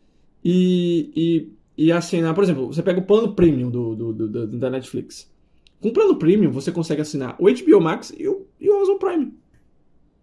[0.42, 1.10] e,
[1.76, 5.30] e, e assinar, por exemplo, você pega o plano premium do, do, do, da Netflix.
[5.78, 8.96] Com o plano premium, você consegue assinar o HBO Max e o, e o Amazon
[8.96, 9.34] Prime.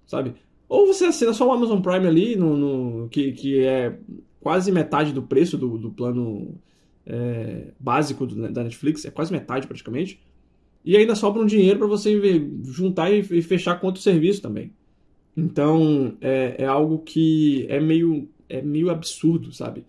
[0.08, 0.34] Sabe?
[0.68, 4.00] Ou você assina só o Amazon Prime ali, no, no que, que é
[4.46, 6.54] quase metade do preço do, do plano
[7.04, 10.20] é, básico do, da Netflix, é quase metade praticamente.
[10.86, 12.14] E ainda sobra um dinheiro para você
[12.64, 14.72] juntar e, fechar com outro serviço também.
[15.36, 19.84] Então é, é, algo que é meio, é meio absurdo, sabe?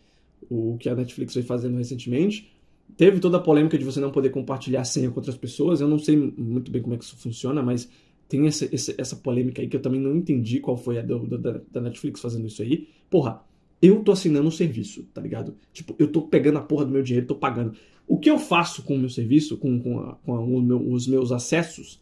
[0.48, 2.50] O que a Netflix foi fazendo recentemente.
[2.96, 5.82] Teve toda a polêmica de você não poder compartilhar senha com outras pessoas.
[5.82, 7.90] Eu não sei muito bem como é que isso funciona, mas
[8.26, 11.26] tem essa, essa, essa polêmica aí que eu também não entendi qual foi a do,
[11.36, 12.88] da, da Netflix fazendo isso aí.
[13.10, 13.44] Porra,
[13.86, 15.56] eu tô assinando um serviço, tá ligado?
[15.72, 17.74] Tipo, eu tô pegando a porra do meu dinheiro, tô pagando.
[18.06, 21.06] O que eu faço com o meu serviço, com, com, a, com a, meu, os
[21.06, 22.00] meus acessos,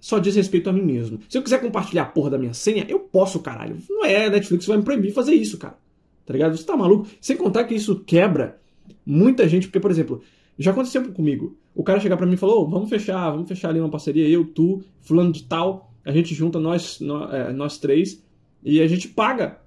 [0.00, 1.20] só diz respeito a mim mesmo.
[1.28, 3.76] Se eu quiser compartilhar a porra da minha senha, eu posso, caralho.
[3.88, 5.78] Não é Netflix vai me proibir fazer isso, cara.
[6.24, 6.56] Tá ligado?
[6.56, 7.08] Você tá maluco?
[7.20, 8.60] Sem contar que isso quebra
[9.04, 10.22] muita gente, porque, por exemplo,
[10.58, 11.56] já aconteceu comigo.
[11.74, 14.28] O cara chegar para mim e falou: oh, vamos fechar, vamos fechar ali uma parceria,
[14.28, 18.24] eu, tu, fulano de tal, a gente junta nós, nós, é, nós três
[18.64, 19.60] e a gente paga,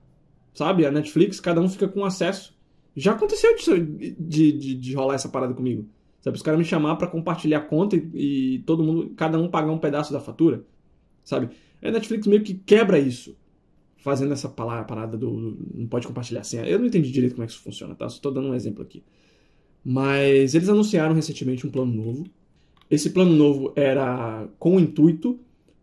[0.59, 0.85] sabe?
[0.85, 2.53] A Netflix, cada um fica com acesso.
[2.93, 5.87] Já aconteceu de, de, de, de rolar essa parada comigo.
[6.19, 9.47] Sabe, os caras me chamar para compartilhar a conta e, e, todo mundo, cada um
[9.47, 10.65] pagar um pedaço da fatura,
[11.23, 11.55] sabe?
[11.81, 13.37] A Netflix meio que quebra isso,
[13.99, 16.65] fazendo essa palavra, parada do, não pode compartilhar senha.
[16.65, 18.09] Eu não entendi direito como é que isso funciona, tá?
[18.09, 19.01] Só estou dando um exemplo aqui.
[19.81, 22.25] Mas eles anunciaram recentemente um plano novo.
[22.91, 25.39] Esse plano novo era com o intuito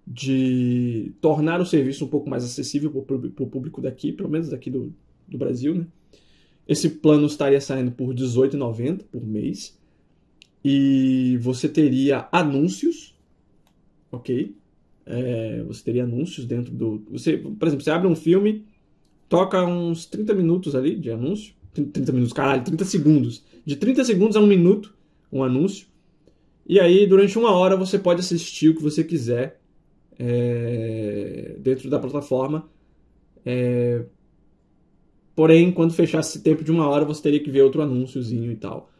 [0.06, 4.70] de tornar o serviço um pouco mais acessível para o público daqui, pelo menos daqui
[4.70, 4.94] do,
[5.26, 5.86] do Brasil, né?
[6.68, 9.78] Esse plano estaria saindo por R$18,90 por mês
[10.64, 13.14] e você teria anúncios,
[14.10, 14.54] ok?
[15.04, 17.04] É, você teria anúncios dentro do.
[17.10, 18.64] Você, por exemplo, você abre um filme,
[19.28, 21.54] toca uns 30 minutos ali de anúncio.
[21.72, 23.44] 30 minutos, caralho, 30 segundos.
[23.64, 24.94] De 30 segundos a um minuto,
[25.30, 25.86] um anúncio.
[26.66, 29.60] E aí, durante uma hora, você pode assistir o que você quiser
[30.18, 32.68] é, dentro da plataforma.
[33.44, 34.04] É,
[35.34, 38.56] porém, quando fechasse esse tempo de uma hora, você teria que ver outro anúnciozinho e
[38.56, 38.90] tal.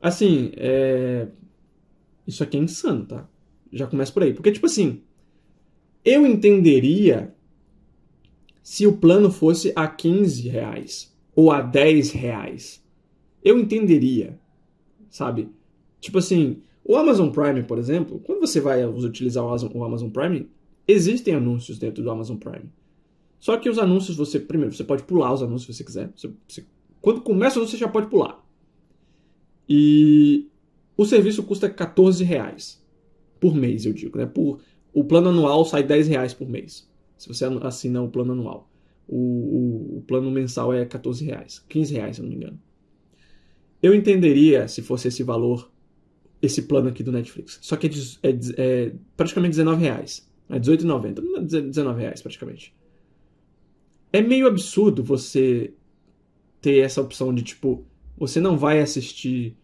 [0.00, 1.28] Assim, é...
[2.26, 3.28] isso aqui é insano, tá?
[3.72, 4.34] Já começa por aí.
[4.34, 5.00] Porque, tipo assim,
[6.04, 7.34] eu entenderia
[8.62, 12.84] se o plano fosse a 15 reais ou a 10 reais.
[13.42, 14.38] Eu entenderia,
[15.08, 15.48] sabe?
[16.00, 20.48] Tipo assim, o Amazon Prime, por exemplo, quando você vai utilizar o Amazon Prime,
[20.86, 22.70] existem anúncios dentro do Amazon Prime.
[23.40, 26.12] Só que os anúncios, você, primeiro, você pode pular os anúncios se você quiser.
[26.14, 26.64] Você, você,
[27.00, 28.42] quando começa o anúncio, você já pode pular.
[29.68, 30.48] E
[30.96, 32.82] o serviço custa 14 reais
[33.40, 34.18] por mês, eu digo.
[34.18, 34.26] Né?
[34.26, 34.60] Por,
[34.92, 38.70] o plano anual sai 10 reais por mês, se você assina o plano anual.
[39.06, 42.58] O, o, o plano mensal é 14 reais, 15 reais, se eu não me engano.
[43.82, 45.70] Eu entenderia se fosse esse valor,
[46.44, 47.58] esse plano aqui do Netflix.
[47.62, 50.28] Só que é, é, é praticamente 19 reais.
[50.48, 51.70] É 18,90.
[51.70, 52.74] 19 reais praticamente.
[54.12, 55.72] É meio absurdo você
[56.60, 57.84] ter essa opção de tipo
[58.16, 59.56] você não vai assistir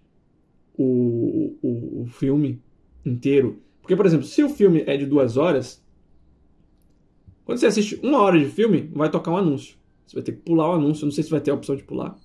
[0.76, 2.60] o, o, o filme
[3.04, 3.62] inteiro.
[3.80, 5.82] Porque, por exemplo, se o filme é de duas horas,
[7.44, 9.76] quando você assiste uma hora de filme, vai tocar um anúncio.
[10.06, 11.04] Você vai ter que pular o anúncio.
[11.04, 12.16] Não sei se vai ter a opção de pular.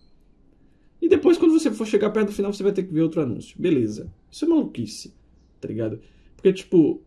[1.02, 1.38] E depois,
[1.70, 3.56] você for chegar perto do final, você vai ter que ver outro anúncio.
[3.60, 4.12] Beleza.
[4.32, 5.14] Isso é maluquice.
[5.60, 6.00] Tá ligado?
[6.36, 7.02] Porque, tipo,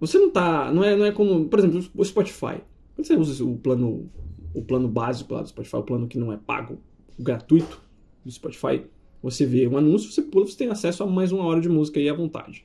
[0.00, 0.72] você não tá.
[0.72, 1.48] Não é, não é como.
[1.48, 2.60] Por exemplo, o Spotify.
[2.94, 4.10] Quando você usa o plano,
[4.54, 6.78] o plano básico lá do Spotify, o plano que não é pago,
[7.18, 7.82] o gratuito,
[8.24, 8.84] do Spotify,
[9.22, 11.98] você vê um anúncio, você pula, você tem acesso a mais uma hora de música
[11.98, 12.64] aí à vontade.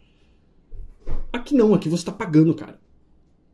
[1.32, 2.80] Aqui não, aqui você tá pagando, cara.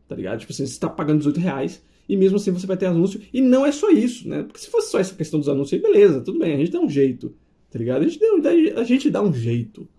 [0.08, 0.40] Tá ligado?
[0.40, 3.22] Tipo assim, você tá pagando 18 reais e mesmo assim você vai ter anúncio.
[3.34, 4.44] E não é só isso, né?
[4.44, 6.80] Porque se fosse só essa questão dos anúncios aí, beleza, tudo bem, a gente dá
[6.80, 7.36] um jeito.
[7.74, 8.04] Tá ligado?
[8.04, 9.90] A gente, dá, a gente dá um jeito.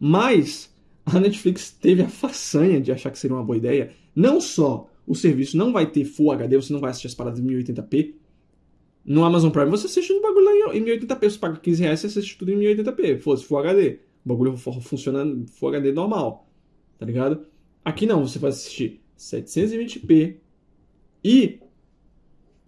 [0.00, 3.92] Mas a Netflix teve a façanha de achar que seria uma boa ideia.
[4.14, 7.40] Não só o serviço não vai ter Full HD, você não vai assistir as paradas
[7.40, 8.14] em 1080p,
[9.04, 11.30] no Amazon Prime você assiste o bagulho em 1080p.
[11.30, 13.20] Você paga 15 reais, você assiste tudo em 1080p.
[13.20, 14.00] Fosse Full HD.
[14.24, 16.48] O bagulho funciona Full HD normal.
[16.98, 17.46] Tá ligado?
[17.84, 20.38] Aqui não, você vai assistir 720p.
[21.22, 21.60] E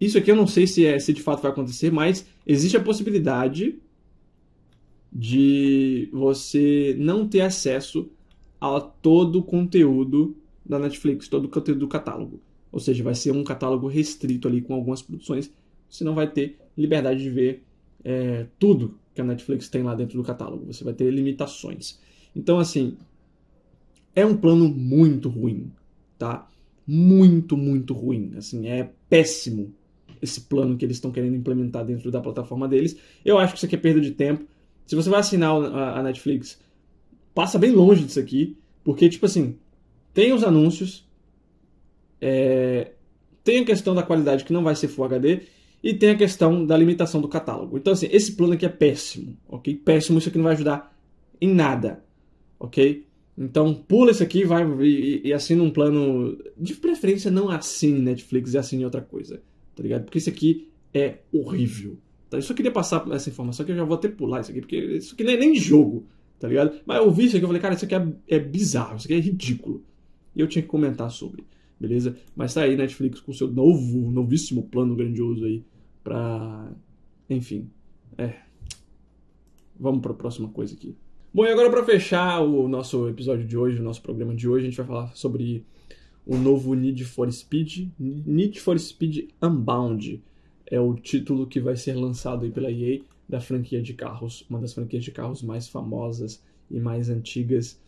[0.00, 2.80] isso aqui eu não sei se, é, se de fato vai acontecer, mas existe a
[2.80, 3.78] possibilidade
[5.12, 8.08] de você não ter acesso
[8.60, 12.40] a todo o conteúdo da Netflix, todo o conteúdo do catálogo.
[12.70, 15.50] Ou seja, vai ser um catálogo restrito ali com algumas produções.
[15.88, 17.64] Você não vai ter liberdade de ver
[18.04, 20.66] é, tudo que a Netflix tem lá dentro do catálogo.
[20.66, 21.98] Você vai ter limitações.
[22.36, 22.96] Então, assim,
[24.14, 25.72] é um plano muito ruim,
[26.18, 26.46] tá?
[26.86, 28.32] Muito, muito ruim.
[28.36, 29.72] Assim, é péssimo
[30.20, 32.96] esse plano que eles estão querendo implementar dentro da plataforma deles.
[33.24, 34.44] Eu acho que isso aqui é perda de tempo.
[34.86, 36.58] Se você vai assinar a Netflix,
[37.34, 39.56] passa bem longe disso aqui, porque, tipo assim,
[40.14, 41.06] tem os anúncios,
[42.20, 42.92] é,
[43.44, 45.42] tem a questão da qualidade que não vai ser Full HD,
[45.82, 47.76] e tem a questão da limitação do catálogo.
[47.76, 49.74] Então, assim, esse plano aqui é péssimo, ok?
[49.76, 50.96] Péssimo, isso aqui não vai ajudar
[51.40, 52.02] em nada,
[52.58, 53.06] ok?
[53.36, 56.36] Então, pula esse aqui vai, e, e assina um plano.
[56.56, 59.40] De preferência, não assine Netflix e assine outra coisa,
[59.78, 60.02] tá ligado?
[60.02, 61.96] Porque isso aqui é horrível.
[62.28, 62.36] Tá?
[62.36, 64.76] Eu só queria passar essa informação que eu já vou até pular isso aqui, porque
[64.76, 66.04] isso aqui não é nem jogo,
[66.40, 66.80] tá ligado?
[66.84, 69.14] Mas eu vi isso aqui e falei, cara, isso aqui é, é bizarro, isso aqui
[69.14, 69.84] é ridículo.
[70.34, 71.44] E eu tinha que comentar sobre,
[71.78, 72.16] beleza?
[72.34, 75.62] Mas tá aí Netflix com seu novo, novíssimo plano grandioso aí
[76.02, 76.72] pra.
[77.30, 77.70] Enfim.
[78.16, 78.34] É.
[79.78, 80.96] Vamos pra próxima coisa aqui.
[81.32, 84.66] Bom, e agora para fechar o nosso episódio de hoje, o nosso programa de hoje,
[84.66, 85.64] a gente vai falar sobre
[86.28, 90.22] o novo Need for Speed, Need for Speed Unbound.
[90.70, 94.60] É o título que vai ser lançado aí pela EA da franquia de carros, uma
[94.60, 97.80] das franquias de carros mais famosas e mais antigas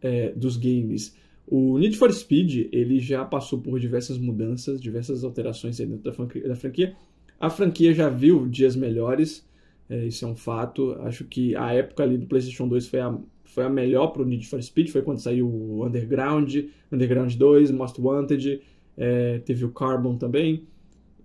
[0.00, 1.16] é, dos games.
[1.44, 6.48] O Need for Speed ele já passou por diversas mudanças, diversas alterações dentro da franquia,
[6.48, 6.96] da franquia.
[7.40, 9.44] A franquia já viu dias melhores,
[9.90, 10.92] é, isso é um fato.
[11.00, 13.18] Acho que a época ali do PlayStation 2 foi a,
[13.52, 14.88] foi a melhor para o Need for Speed.
[14.90, 16.56] Foi quando saiu o Underground,
[16.90, 18.60] Underground 2, Most Wanted,
[18.96, 20.66] é, teve o Carbon também.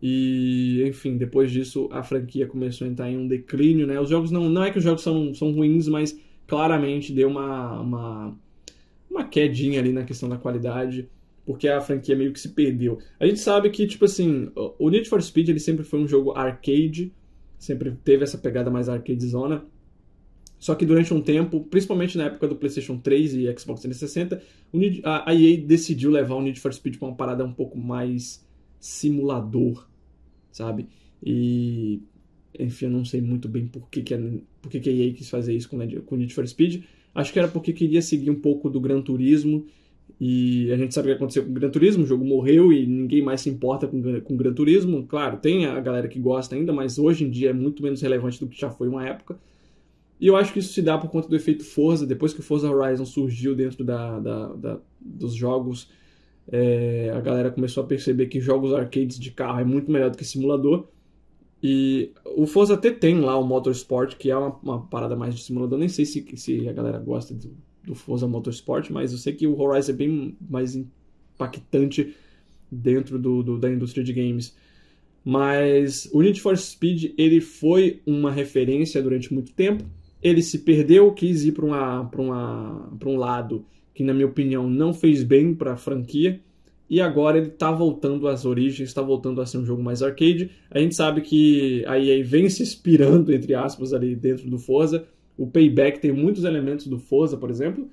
[0.01, 3.99] E, enfim, depois disso a franquia começou a entrar em um declínio, né?
[3.99, 7.79] Os jogos não, não é que os jogos são, são ruins, mas claramente deu uma,
[7.81, 8.37] uma,
[9.09, 11.09] uma quedinha ali na questão da qualidade,
[11.45, 12.99] porque a franquia meio que se perdeu.
[13.19, 16.31] A gente sabe que, tipo assim, o Need for Speed ele sempre foi um jogo
[16.31, 17.11] arcade,
[17.57, 19.65] sempre teve essa pegada mais arcade zona.
[20.59, 24.41] Só que durante um tempo, principalmente na época do PlayStation 3 e Xbox 360,
[25.03, 28.45] a EA decidiu levar o Need for Speed para uma parada um pouco mais
[28.79, 29.87] simulador,
[30.51, 30.87] sabe?
[31.23, 32.01] E
[32.59, 34.19] enfim, eu não sei muito bem por que, que, a,
[34.61, 36.83] por que, que a EA quis fazer isso com o Need for Speed.
[37.13, 39.65] Acho que era porque queria seguir um pouco do Gran Turismo
[40.19, 42.85] e a gente sabe o que aconteceu com o Gran Turismo, o jogo morreu e
[42.85, 45.05] ninguém mais se importa com, com o Gran Turismo.
[45.05, 48.39] Claro, tem a galera que gosta ainda, mas hoje em dia é muito menos relevante
[48.39, 49.37] do que já foi uma época.
[50.19, 52.05] E eu acho que isso se dá por conta do efeito Forza.
[52.05, 55.89] Depois que o Forza Horizon surgiu dentro da, da, da dos jogos,
[56.51, 60.17] é, a galera começou a perceber que jogos arcades de carro é muito melhor do
[60.17, 60.87] que simulador.
[61.61, 65.43] E o Forza até tem lá o Motorsport, que é uma, uma parada mais de
[65.43, 65.77] simulador.
[65.77, 69.47] Nem sei se, se a galera gosta do, do Forza Motorsport, mas eu sei que
[69.47, 72.15] o Horizon é bem mais impactante
[72.71, 74.55] dentro do, do, da indústria de games.
[75.23, 79.83] Mas o Need for Speed ele foi uma referência durante muito tempo.
[80.21, 85.53] Ele se perdeu, quis ir para um lado que, na minha opinião, não fez bem
[85.53, 86.39] para a franquia.
[86.89, 90.51] E agora ele está voltando às origens, está voltando a ser um jogo mais arcade.
[90.71, 95.05] A gente sabe que a EA vem se inspirando, entre aspas, ali dentro do Forza.
[95.37, 97.89] O Payback tem muitos elementos do Forza, por exemplo.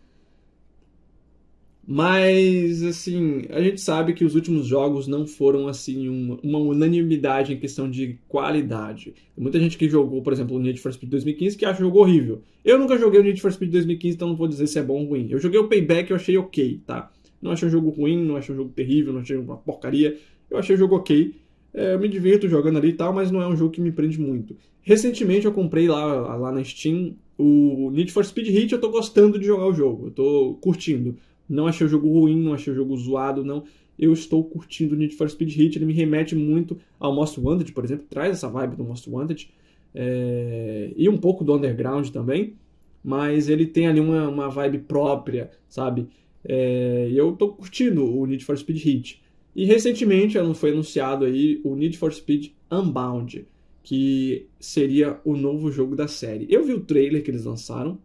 [1.87, 7.53] Mas, assim, a gente sabe que os últimos jogos não foram, assim, uma, uma unanimidade
[7.53, 9.13] em questão de qualidade.
[9.35, 11.85] Tem muita gente que jogou, por exemplo, o Need for Speed 2015 que acha o
[11.85, 12.43] jogo horrível.
[12.65, 15.03] Eu nunca joguei o Need for Speed 2015, então não vou dizer se é bom
[15.03, 15.29] ou ruim.
[15.31, 17.13] Eu joguei o Payback e eu achei ok, tá?
[17.41, 20.17] Não achei um jogo ruim, não achei um jogo terrível, não achei uma porcaria.
[20.51, 21.35] Eu achei o jogo ok.
[21.75, 23.93] É, eu me divirto jogando ali e tal, mas não é um jogo que me
[23.93, 24.57] prende muito.
[24.81, 29.39] Recentemente eu comprei lá, lá na Steam o Need for Speed Heat, eu tô gostando
[29.39, 31.17] de jogar o jogo, eu tô curtindo.
[31.49, 33.65] Não achei o jogo ruim, não achei o jogo zoado, não.
[33.99, 37.73] Eu estou curtindo o Need for Speed Heat, ele me remete muito ao Most Wanted,
[37.73, 39.51] por exemplo, traz essa vibe do Most Wanted.
[39.95, 40.93] É...
[40.97, 42.55] E um pouco do Underground também,
[43.03, 46.09] mas ele tem ali uma, uma vibe própria, sabe?
[46.45, 47.09] É...
[47.11, 49.23] E eu estou curtindo o Need for Speed Heat.
[49.55, 53.47] E recentemente foi anunciado aí o Need for Speed Unbound
[53.85, 56.47] que seria o novo jogo da série.
[56.49, 57.99] Eu vi o trailer que eles lançaram.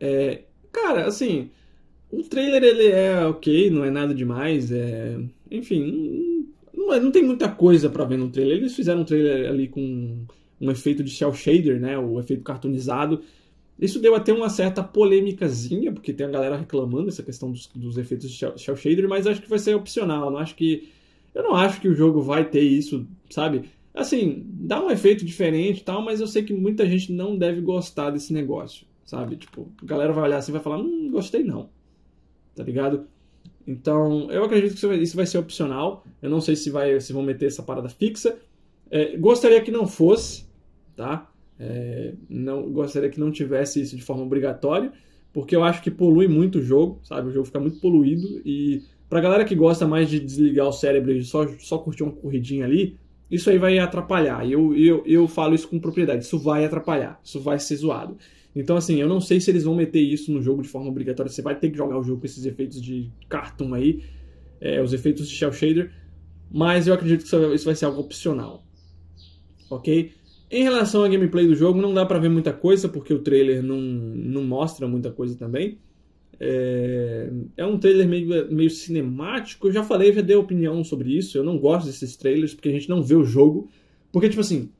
[0.00, 1.50] É, cara, assim,
[2.20, 4.70] o trailer ele é ok, não é nada demais.
[4.72, 5.18] É,
[5.50, 8.58] enfim, não, é, não tem muita coisa para ver no trailer.
[8.58, 10.24] Eles fizeram um trailer ali com
[10.60, 13.22] um efeito de shell shader, né, o efeito cartoonizado.
[13.78, 17.98] Isso deu até uma certa polêmicazinha, porque tem a galera reclamando essa questão dos, dos
[17.98, 20.30] efeitos de shell, shader, mas acho que vai ser opcional.
[20.30, 20.88] Não acho que
[21.34, 23.64] eu não acho que o jogo vai ter isso, sabe?
[23.92, 27.60] Assim, dá um efeito diferente e tal, mas eu sei que muita gente não deve
[27.60, 29.36] gostar desse negócio, sabe?
[29.36, 31.68] Tipo, a galera vai olhar assim e vai falar, hum, gostei não.
[32.54, 33.06] Tá ligado?
[33.66, 36.04] Então, eu acredito que isso vai ser opcional.
[36.20, 38.38] Eu não sei se, vai, se vão meter essa parada fixa.
[38.90, 40.46] É, gostaria que não fosse,
[40.94, 41.30] tá?
[41.58, 44.92] É, não Gostaria que não tivesse isso de forma obrigatória,
[45.32, 47.28] porque eu acho que polui muito o jogo, sabe?
[47.28, 51.12] O jogo fica muito poluído e pra galera que gosta mais de desligar o cérebro
[51.12, 52.98] e só, só curtir uma corridinha ali,
[53.30, 54.46] isso aí vai atrapalhar.
[54.46, 56.24] E eu, eu, eu falo isso com propriedade.
[56.24, 57.20] Isso vai atrapalhar.
[57.22, 58.16] Isso vai ser zoado.
[58.54, 61.30] Então, assim, eu não sei se eles vão meter isso no jogo de forma obrigatória.
[61.30, 64.04] Você vai ter que jogar o jogo com esses efeitos de cartoon aí,
[64.60, 65.90] é, os efeitos de shell shader,
[66.50, 68.64] mas eu acredito que isso vai ser algo opcional.
[69.68, 70.12] Ok?
[70.50, 73.62] Em relação à gameplay do jogo, não dá pra ver muita coisa, porque o trailer
[73.62, 75.78] não, não mostra muita coisa também.
[76.38, 79.66] É, é um trailer meio, meio cinemático.
[79.66, 81.36] Eu já falei, já dei opinião sobre isso.
[81.36, 83.68] Eu não gosto desses trailers porque a gente não vê o jogo.
[84.12, 84.70] Porque, tipo assim,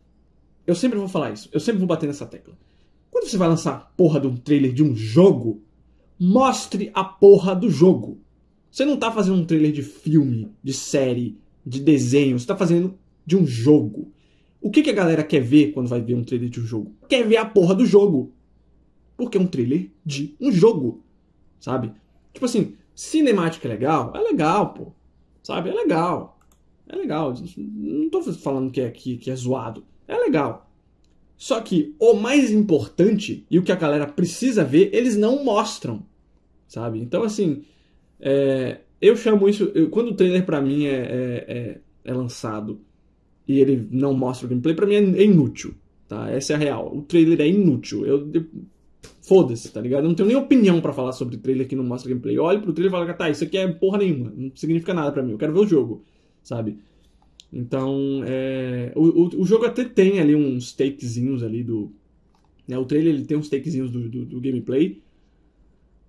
[0.67, 1.49] eu sempre vou falar isso.
[1.53, 2.57] Eu sempre vou bater nessa tecla.
[3.15, 5.63] Quando você vai lançar a porra de um trailer de um jogo,
[6.19, 8.19] mostre a porra do jogo.
[8.69, 12.37] Você não tá fazendo um trailer de filme, de série, de desenho.
[12.37, 14.13] Você tá fazendo de um jogo.
[14.61, 16.93] O que, que a galera quer ver quando vai ver um trailer de um jogo?
[17.09, 18.33] Quer ver a porra do jogo.
[19.17, 21.05] Porque é um trailer de um jogo
[21.65, 21.93] sabe?
[22.35, 24.13] Tipo assim, cinemática é legal?
[24.15, 24.93] É legal, pô.
[25.43, 25.71] Sabe?
[25.71, 26.39] É legal.
[26.87, 27.33] É legal.
[27.57, 29.83] Não tô falando que é, que, que é zoado.
[30.07, 30.64] É legal.
[31.45, 36.03] Só que o mais importante e o que a galera precisa ver, eles não mostram.
[36.67, 36.99] Sabe?
[37.01, 37.65] Então, assim,
[38.19, 39.71] é, eu chamo isso.
[39.75, 42.81] Eu, quando o trailer pra mim é, é, é, é lançado
[43.47, 45.75] e ele não mostra o gameplay, pra mim é, é inútil.
[46.09, 46.31] Tá?
[46.31, 46.97] Essa é a real.
[46.97, 48.07] O trailer é inútil.
[48.07, 48.47] Eu, eu
[49.21, 50.05] Foda-se, tá ligado?
[50.05, 52.39] Eu não tenho nem opinião para falar sobre trailer que não mostra gameplay.
[52.39, 54.33] Eu olho pro trailer e falo, tá, isso aqui é porra nenhuma.
[54.35, 55.33] Não significa nada para mim.
[55.33, 56.03] Eu quero ver o jogo,
[56.43, 56.79] sabe?
[57.57, 58.93] Então, é...
[58.97, 61.93] o, o, jogo até tem ali uns takezinhos ali do.
[62.67, 62.77] Né?
[62.77, 65.01] O trailer ele tem uns takezinhos do, do, do gameplay,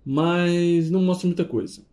[0.04, 1.86] mas não mostra muita coisa.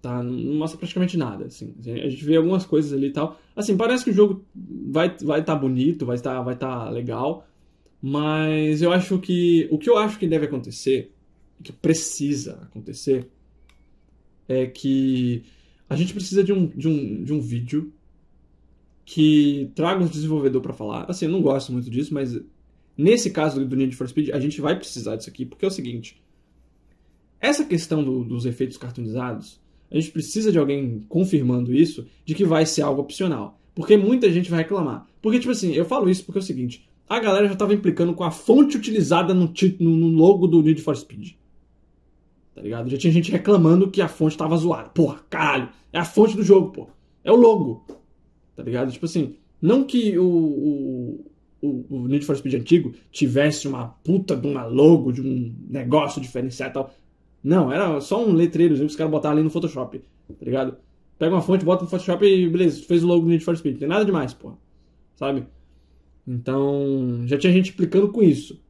[0.00, 0.22] Tá?
[0.22, 1.44] Não mostra praticamente nada.
[1.44, 1.74] Assim.
[1.84, 3.38] A gente vê algumas coisas ali e tal.
[3.54, 7.46] Assim, parece que o jogo vai estar vai tá bonito, vai estar vai tá legal.
[8.00, 11.12] Mas eu acho que o que eu acho que deve acontecer,
[11.62, 13.28] que precisa acontecer,
[14.48, 15.42] é que
[15.90, 17.92] a gente precisa de um, de um, de um vídeo
[19.04, 21.04] que traga um desenvolvedor para falar.
[21.08, 22.38] Assim, eu não gosto muito disso, mas
[22.96, 25.70] nesse caso do Need for Speed, a gente vai precisar disso aqui, porque é o
[25.70, 26.22] seguinte:
[27.40, 32.44] essa questão do, dos efeitos cartoonizados, a gente precisa de alguém confirmando isso, de que
[32.44, 33.60] vai ser algo opcional.
[33.74, 35.06] Porque muita gente vai reclamar.
[35.20, 38.14] Porque, tipo assim, eu falo isso porque é o seguinte: a galera já estava implicando
[38.14, 41.32] com a fonte utilizada no, no logo do Need for Speed.
[42.54, 42.88] Tá ligado?
[42.88, 44.88] Já tinha gente reclamando que a fonte tava zoada.
[44.90, 45.68] Porra, caralho.
[45.92, 46.88] É a fonte do jogo, pô.
[47.24, 47.84] É o logo.
[48.56, 48.92] Tá ligado?
[48.92, 51.24] Tipo assim, não que o,
[51.62, 56.20] o, o, Need for Speed antigo tivesse uma puta de uma logo, de um negócio
[56.20, 56.94] diferenciado e tal.
[57.42, 59.98] Não, era só um letreiro que os caras botaram ali no Photoshop.
[59.98, 60.76] Tá ligado?
[61.18, 63.74] Pega uma fonte, bota no Photoshop e beleza, fez o logo do Need for Speed.
[63.74, 64.52] Não tem nada demais, pô.
[65.16, 65.46] Sabe?
[66.26, 68.62] Então, já tinha gente explicando com isso.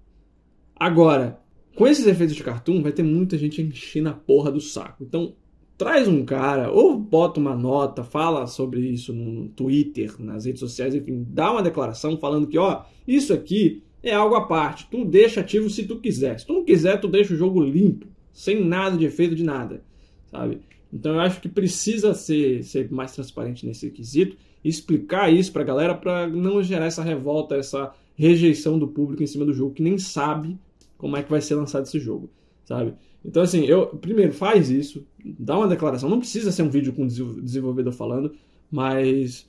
[0.75, 1.41] Agora,
[1.75, 5.05] com esses efeitos de cartoon, vai ter muita gente enchendo a porra do saco.
[5.05, 5.35] Então,
[5.77, 10.95] traz um cara, ou bota uma nota, fala sobre isso no Twitter, nas redes sociais,
[10.95, 14.87] enfim, dá uma declaração falando que, ó, isso aqui é algo à parte.
[14.91, 16.39] Tu deixa ativo se tu quiser.
[16.39, 19.83] Se tu não quiser, tu deixa o jogo limpo, sem nada de efeito de nada,
[20.27, 20.61] sabe?
[20.93, 25.95] Então eu acho que precisa ser, ser mais transparente nesse quesito explicar isso pra galera
[25.95, 29.99] para não gerar essa revolta, essa rejeição do público em cima do jogo que nem
[29.99, 30.59] sabe
[30.97, 32.31] como é que vai ser lançado esse jogo,
[32.65, 32.95] sabe?
[33.25, 37.05] Então assim, eu primeiro faz isso, dá uma declaração, não precisa ser um vídeo com
[37.05, 38.33] o desenvolvedor falando,
[38.71, 39.47] mas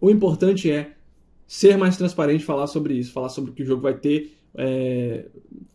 [0.00, 0.94] o importante é
[1.46, 5.26] ser mais transparente, falar sobre isso, falar sobre o que o jogo vai ter, é,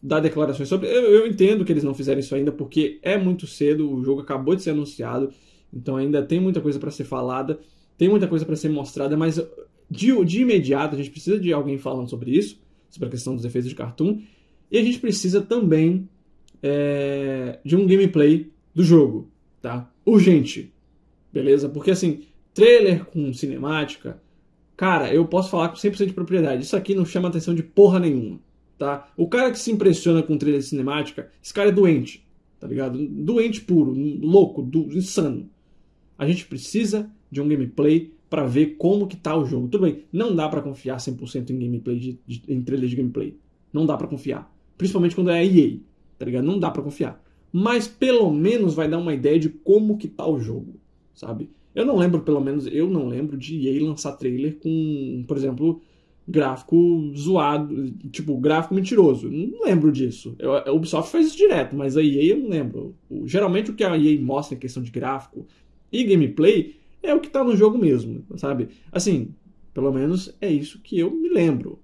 [0.01, 0.87] dar declarações sobre.
[0.87, 4.21] Eu, eu entendo que eles não fizeram isso ainda porque é muito cedo, o jogo
[4.21, 5.31] acabou de ser anunciado,
[5.73, 7.59] então ainda tem muita coisa para ser falada
[7.97, 9.41] tem muita coisa para ser mostrada, mas
[9.89, 13.43] de, de imediato a gente precisa de alguém falando sobre isso, sobre a questão dos
[13.43, 14.21] efeitos de cartoon,
[14.71, 16.07] e a gente precisa também
[16.61, 19.29] é, de um gameplay do jogo,
[19.61, 19.91] tá?
[20.05, 20.73] Urgente,
[21.31, 21.69] beleza?
[21.69, 24.21] Porque assim, trailer com cinemática,
[24.75, 27.99] cara, eu posso falar com 100% de propriedade, isso aqui não chama atenção de porra
[27.99, 28.39] nenhuma,
[28.77, 29.11] tá?
[29.17, 32.25] O cara que se impressiona com trailer de cinemática, esse cara é doente,
[32.59, 32.97] tá ligado?
[33.07, 35.49] Doente puro, louco, do, insano.
[36.17, 39.67] A gente precisa de um gameplay para ver como que tá o jogo.
[39.67, 43.37] Tudo bem, não dá para confiar 100% em gameplay de, de, em trailer de gameplay.
[43.71, 45.77] Não dá para confiar, principalmente quando é EA,
[46.17, 46.45] tá ligado?
[46.45, 47.23] Não dá para confiar.
[47.51, 50.75] Mas pelo menos vai dar uma ideia de como que tá o jogo,
[51.13, 51.49] sabe?
[51.73, 55.81] Eu não lembro, pelo menos, eu não lembro de EA lançar trailer com, por exemplo,
[56.27, 59.29] gráfico zoado, tipo, gráfico mentiroso.
[59.29, 60.35] Não lembro disso.
[60.39, 62.95] Eu, a Ubisoft faz isso direto, mas a EA eu não lembro.
[63.09, 65.45] O, geralmente o que a EA mostra em questão de gráfico
[65.91, 68.69] e gameplay é o que tá no jogo mesmo, sabe?
[68.91, 69.29] Assim,
[69.73, 71.79] pelo menos é isso que eu me lembro.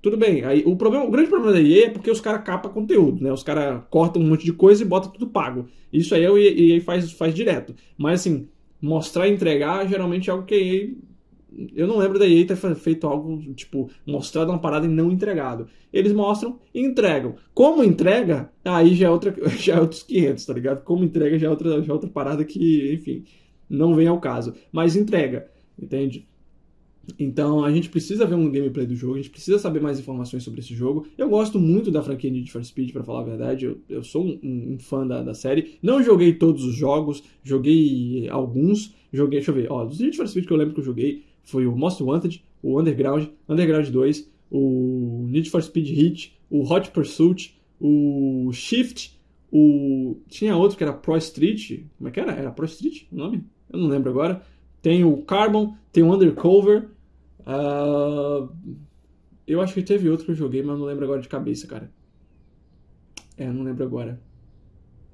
[0.00, 2.70] Tudo bem, aí o, problema, o grande problema da EA é porque os caras capam
[2.70, 3.32] conteúdo, né?
[3.32, 5.66] Os caras cortam um monte de coisa e botam tudo pago.
[5.92, 7.74] Isso aí a EA faz, faz direto.
[7.96, 8.48] Mas assim,
[8.80, 10.90] mostrar e entregar geralmente é algo que a EA
[11.74, 15.66] eu não lembro da EA ter feito algo, tipo, mostrado uma parada e não entregado.
[15.92, 17.36] Eles mostram e entregam.
[17.54, 20.84] Como entrega, aí já é, outra, já é outros 500, tá ligado?
[20.84, 23.24] Como entrega já é outra, já é outra parada que, enfim,
[23.68, 24.54] não vem ao caso.
[24.70, 26.27] Mas entrega, entende?
[27.18, 30.42] Então a gente precisa ver um gameplay do jogo, a gente precisa saber mais informações
[30.42, 31.06] sobre esse jogo.
[31.16, 33.66] Eu gosto muito da franquia Need for Speed, para falar a verdade.
[33.66, 35.78] Eu, eu sou um, um, fã da, da série.
[35.82, 38.94] Não joguei todos os jogos, joguei alguns.
[39.12, 41.22] Joguei, deixa eu ver, ó, dos Need for Speed que eu lembro que eu joguei
[41.44, 46.90] foi o Most Wanted, o Underground, Underground 2, o Need for Speed Heat, o Hot
[46.90, 49.18] Pursuit, o Shift,
[49.50, 50.18] o.
[50.28, 51.80] Tinha outro que era Pro Street.
[51.96, 52.32] Como é que era?
[52.32, 53.44] Era Pro Street o nome?
[53.70, 54.42] Eu não lembro agora.
[54.82, 56.88] Tem o Carbon, tem o Undercover.
[57.48, 58.54] Uh...
[59.46, 61.90] Eu acho que teve outro que eu joguei, mas não lembro agora de cabeça, cara.
[63.34, 64.20] É, não lembro agora.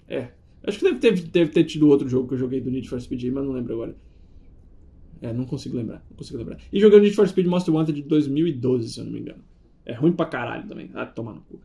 [0.09, 0.30] É.
[0.66, 3.01] Acho que deve ter, deve ter tido outro jogo que eu joguei do Need for
[3.01, 3.97] Speed, mas não lembro agora.
[5.22, 6.05] É, não consigo lembrar.
[6.11, 6.59] Não consigo lembrar.
[6.72, 9.45] E joguei o Need for Speed Most Wanted de 2012, se eu não me engano.
[9.87, 10.91] É ruim pra caralho também.
[10.95, 11.61] Ah, toma no cu.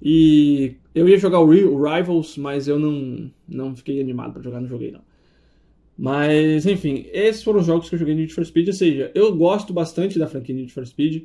[0.00, 4.68] E eu ia jogar o, Rivals, mas eu não, não fiquei animado para jogar, não
[4.68, 5.02] joguei não.
[6.00, 8.68] Mas, enfim, esses foram os jogos que eu joguei no Need for Speed.
[8.68, 11.24] Ou seja, eu gosto bastante da franquia Need for Speed.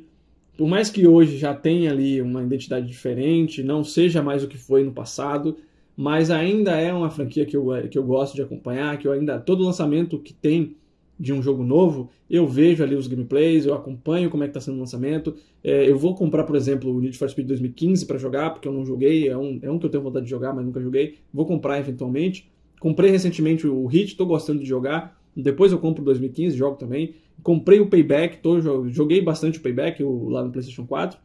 [0.54, 4.58] Por mais que hoje já tenha ali uma identidade diferente, não seja mais o que
[4.58, 5.56] foi no passado,
[5.96, 9.38] mas ainda é uma franquia que eu, que eu gosto de acompanhar, que eu ainda.
[9.40, 10.76] Todo lançamento que tem
[11.18, 14.60] de um jogo novo, eu vejo ali os gameplays, eu acompanho como é que está
[14.60, 15.34] sendo o lançamento.
[15.64, 18.72] É, eu vou comprar, por exemplo, o Need for Speed 2015 para jogar, porque eu
[18.72, 21.14] não joguei, é um, é um que eu tenho vontade de jogar, mas nunca joguei.
[21.32, 22.46] Vou comprar eventualmente.
[22.80, 25.20] Comprei recentemente o Hit, estou gostando de jogar.
[25.34, 27.14] Depois eu compro o 2015, jogo também.
[27.42, 31.18] Comprei o Payback, tô, joguei bastante o Payback o, lá no PlayStation 4.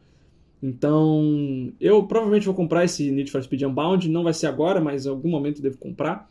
[0.62, 4.08] Então, eu provavelmente vou comprar esse Need for Speed Unbound.
[4.08, 6.30] Não vai ser agora, mas em algum momento devo comprar.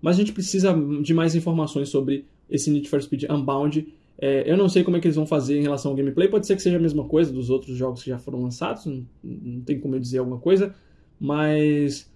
[0.00, 3.86] Mas a gente precisa de mais informações sobre esse Need for Speed Unbound.
[4.22, 6.46] É, eu não sei como é que eles vão fazer em relação ao gameplay, pode
[6.46, 9.62] ser que seja a mesma coisa dos outros jogos que já foram lançados, não, não
[9.62, 10.74] tem como eu dizer alguma coisa,
[11.18, 12.09] mas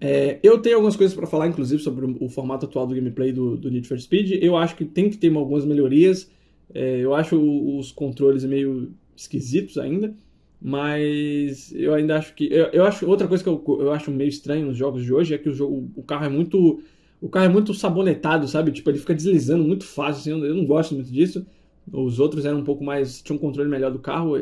[0.00, 3.56] é, eu tenho algumas coisas para falar, inclusive, sobre o formato atual do gameplay do,
[3.56, 4.42] do, Need for Speed.
[4.42, 6.30] Eu acho que tem que ter algumas melhorias,
[6.72, 10.14] é, eu acho os controles meio esquisitos ainda,
[10.60, 12.48] mas eu ainda acho que.
[12.50, 15.34] Eu, eu acho outra coisa que eu, eu acho meio estranho nos jogos de hoje
[15.34, 16.80] é que o, jogo, o carro é muito
[17.20, 18.70] o carro é muito sabonetado, sabe?
[18.70, 21.46] Tipo, ele fica deslizando muito fácil, assim, eu não gosto muito disso.
[21.90, 23.22] Os outros eram um pouco mais.
[23.22, 24.34] tinham um controle melhor do carro,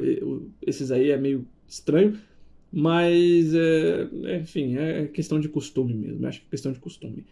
[0.61, 2.18] esses aí é meio estranho.
[2.73, 6.27] Mas, é, enfim, é questão de costume mesmo.
[6.27, 7.25] Acho que é questão de costume.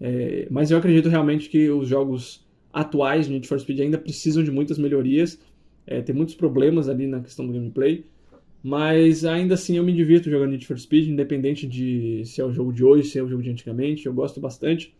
[0.00, 4.42] É, mas eu acredito realmente que os jogos atuais de Need for Speed ainda precisam
[4.44, 5.40] de muitas melhorias.
[5.86, 8.04] É, tem muitos problemas ali na questão do gameplay.
[8.62, 12.52] Mas ainda assim eu me divirto jogando Need for Speed, independente de se é o
[12.52, 14.94] jogo de hoje, se é o jogo de antigamente, eu gosto bastante.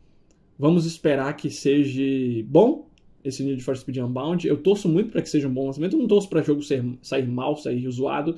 [0.59, 2.03] Vamos esperar que seja
[2.47, 2.89] bom
[3.25, 4.47] esse Need for Speed Unbound.
[4.47, 5.95] Eu torço muito para que seja um bom lançamento.
[5.95, 8.37] Eu não torço para jogo ser, sair mal, sair zoado.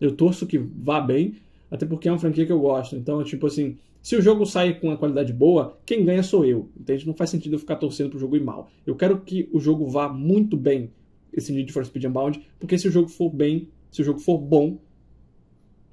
[0.00, 1.36] Eu torço que vá bem,
[1.70, 2.96] até porque é uma franquia que eu gosto.
[2.96, 6.68] Então, tipo assim, se o jogo sair com uma qualidade boa, quem ganha sou eu.
[6.78, 7.06] Entende?
[7.06, 8.70] Não faz sentido eu ficar torcendo pro jogo ir mal.
[8.86, 10.90] Eu quero que o jogo vá muito bem,
[11.32, 14.38] esse Need for Speed Unbound, porque se o jogo for bem, se o jogo for
[14.38, 14.78] bom,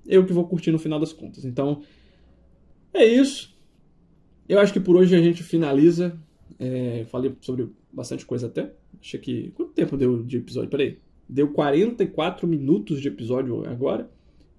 [0.06, 1.46] eu que vou curtir no final das contas.
[1.46, 1.82] Então,
[2.94, 3.56] é isso.
[4.48, 6.20] Eu acho que por hoje a gente finaliza.
[6.60, 8.74] É, falei sobre bastante coisa até.
[9.00, 9.52] Achei que.
[9.52, 10.70] Quanto tempo deu de episódio?
[10.70, 10.98] Peraí.
[11.32, 14.12] Deu 44 minutos de episódio agora.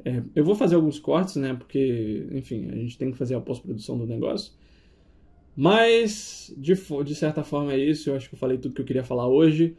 [0.02, 1.52] É, eu vou fazer alguns cortes, né?
[1.52, 4.54] Porque, enfim, a gente tem que fazer a pós-produção do negócio.
[5.54, 6.72] Mas, de,
[7.04, 8.08] de certa forma, é isso.
[8.08, 9.76] Eu acho que eu falei tudo que eu queria falar hoje.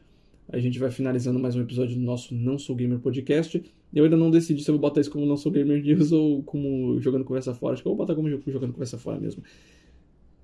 [0.48, 3.60] A gente vai finalizando mais um episódio do nosso Não Sou Gamer Podcast.
[3.92, 6.44] Eu ainda não decidi se eu vou botar isso como Não Sou Gamer News ou
[6.44, 7.74] como Jogando Conversa Fora.
[7.74, 9.42] Acho que eu vou botar como Jogando Conversa Fora mesmo.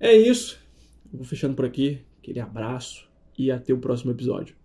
[0.00, 0.60] É isso.
[1.12, 2.00] Eu vou fechando por aqui.
[2.18, 4.59] Aquele abraço e até o próximo episódio.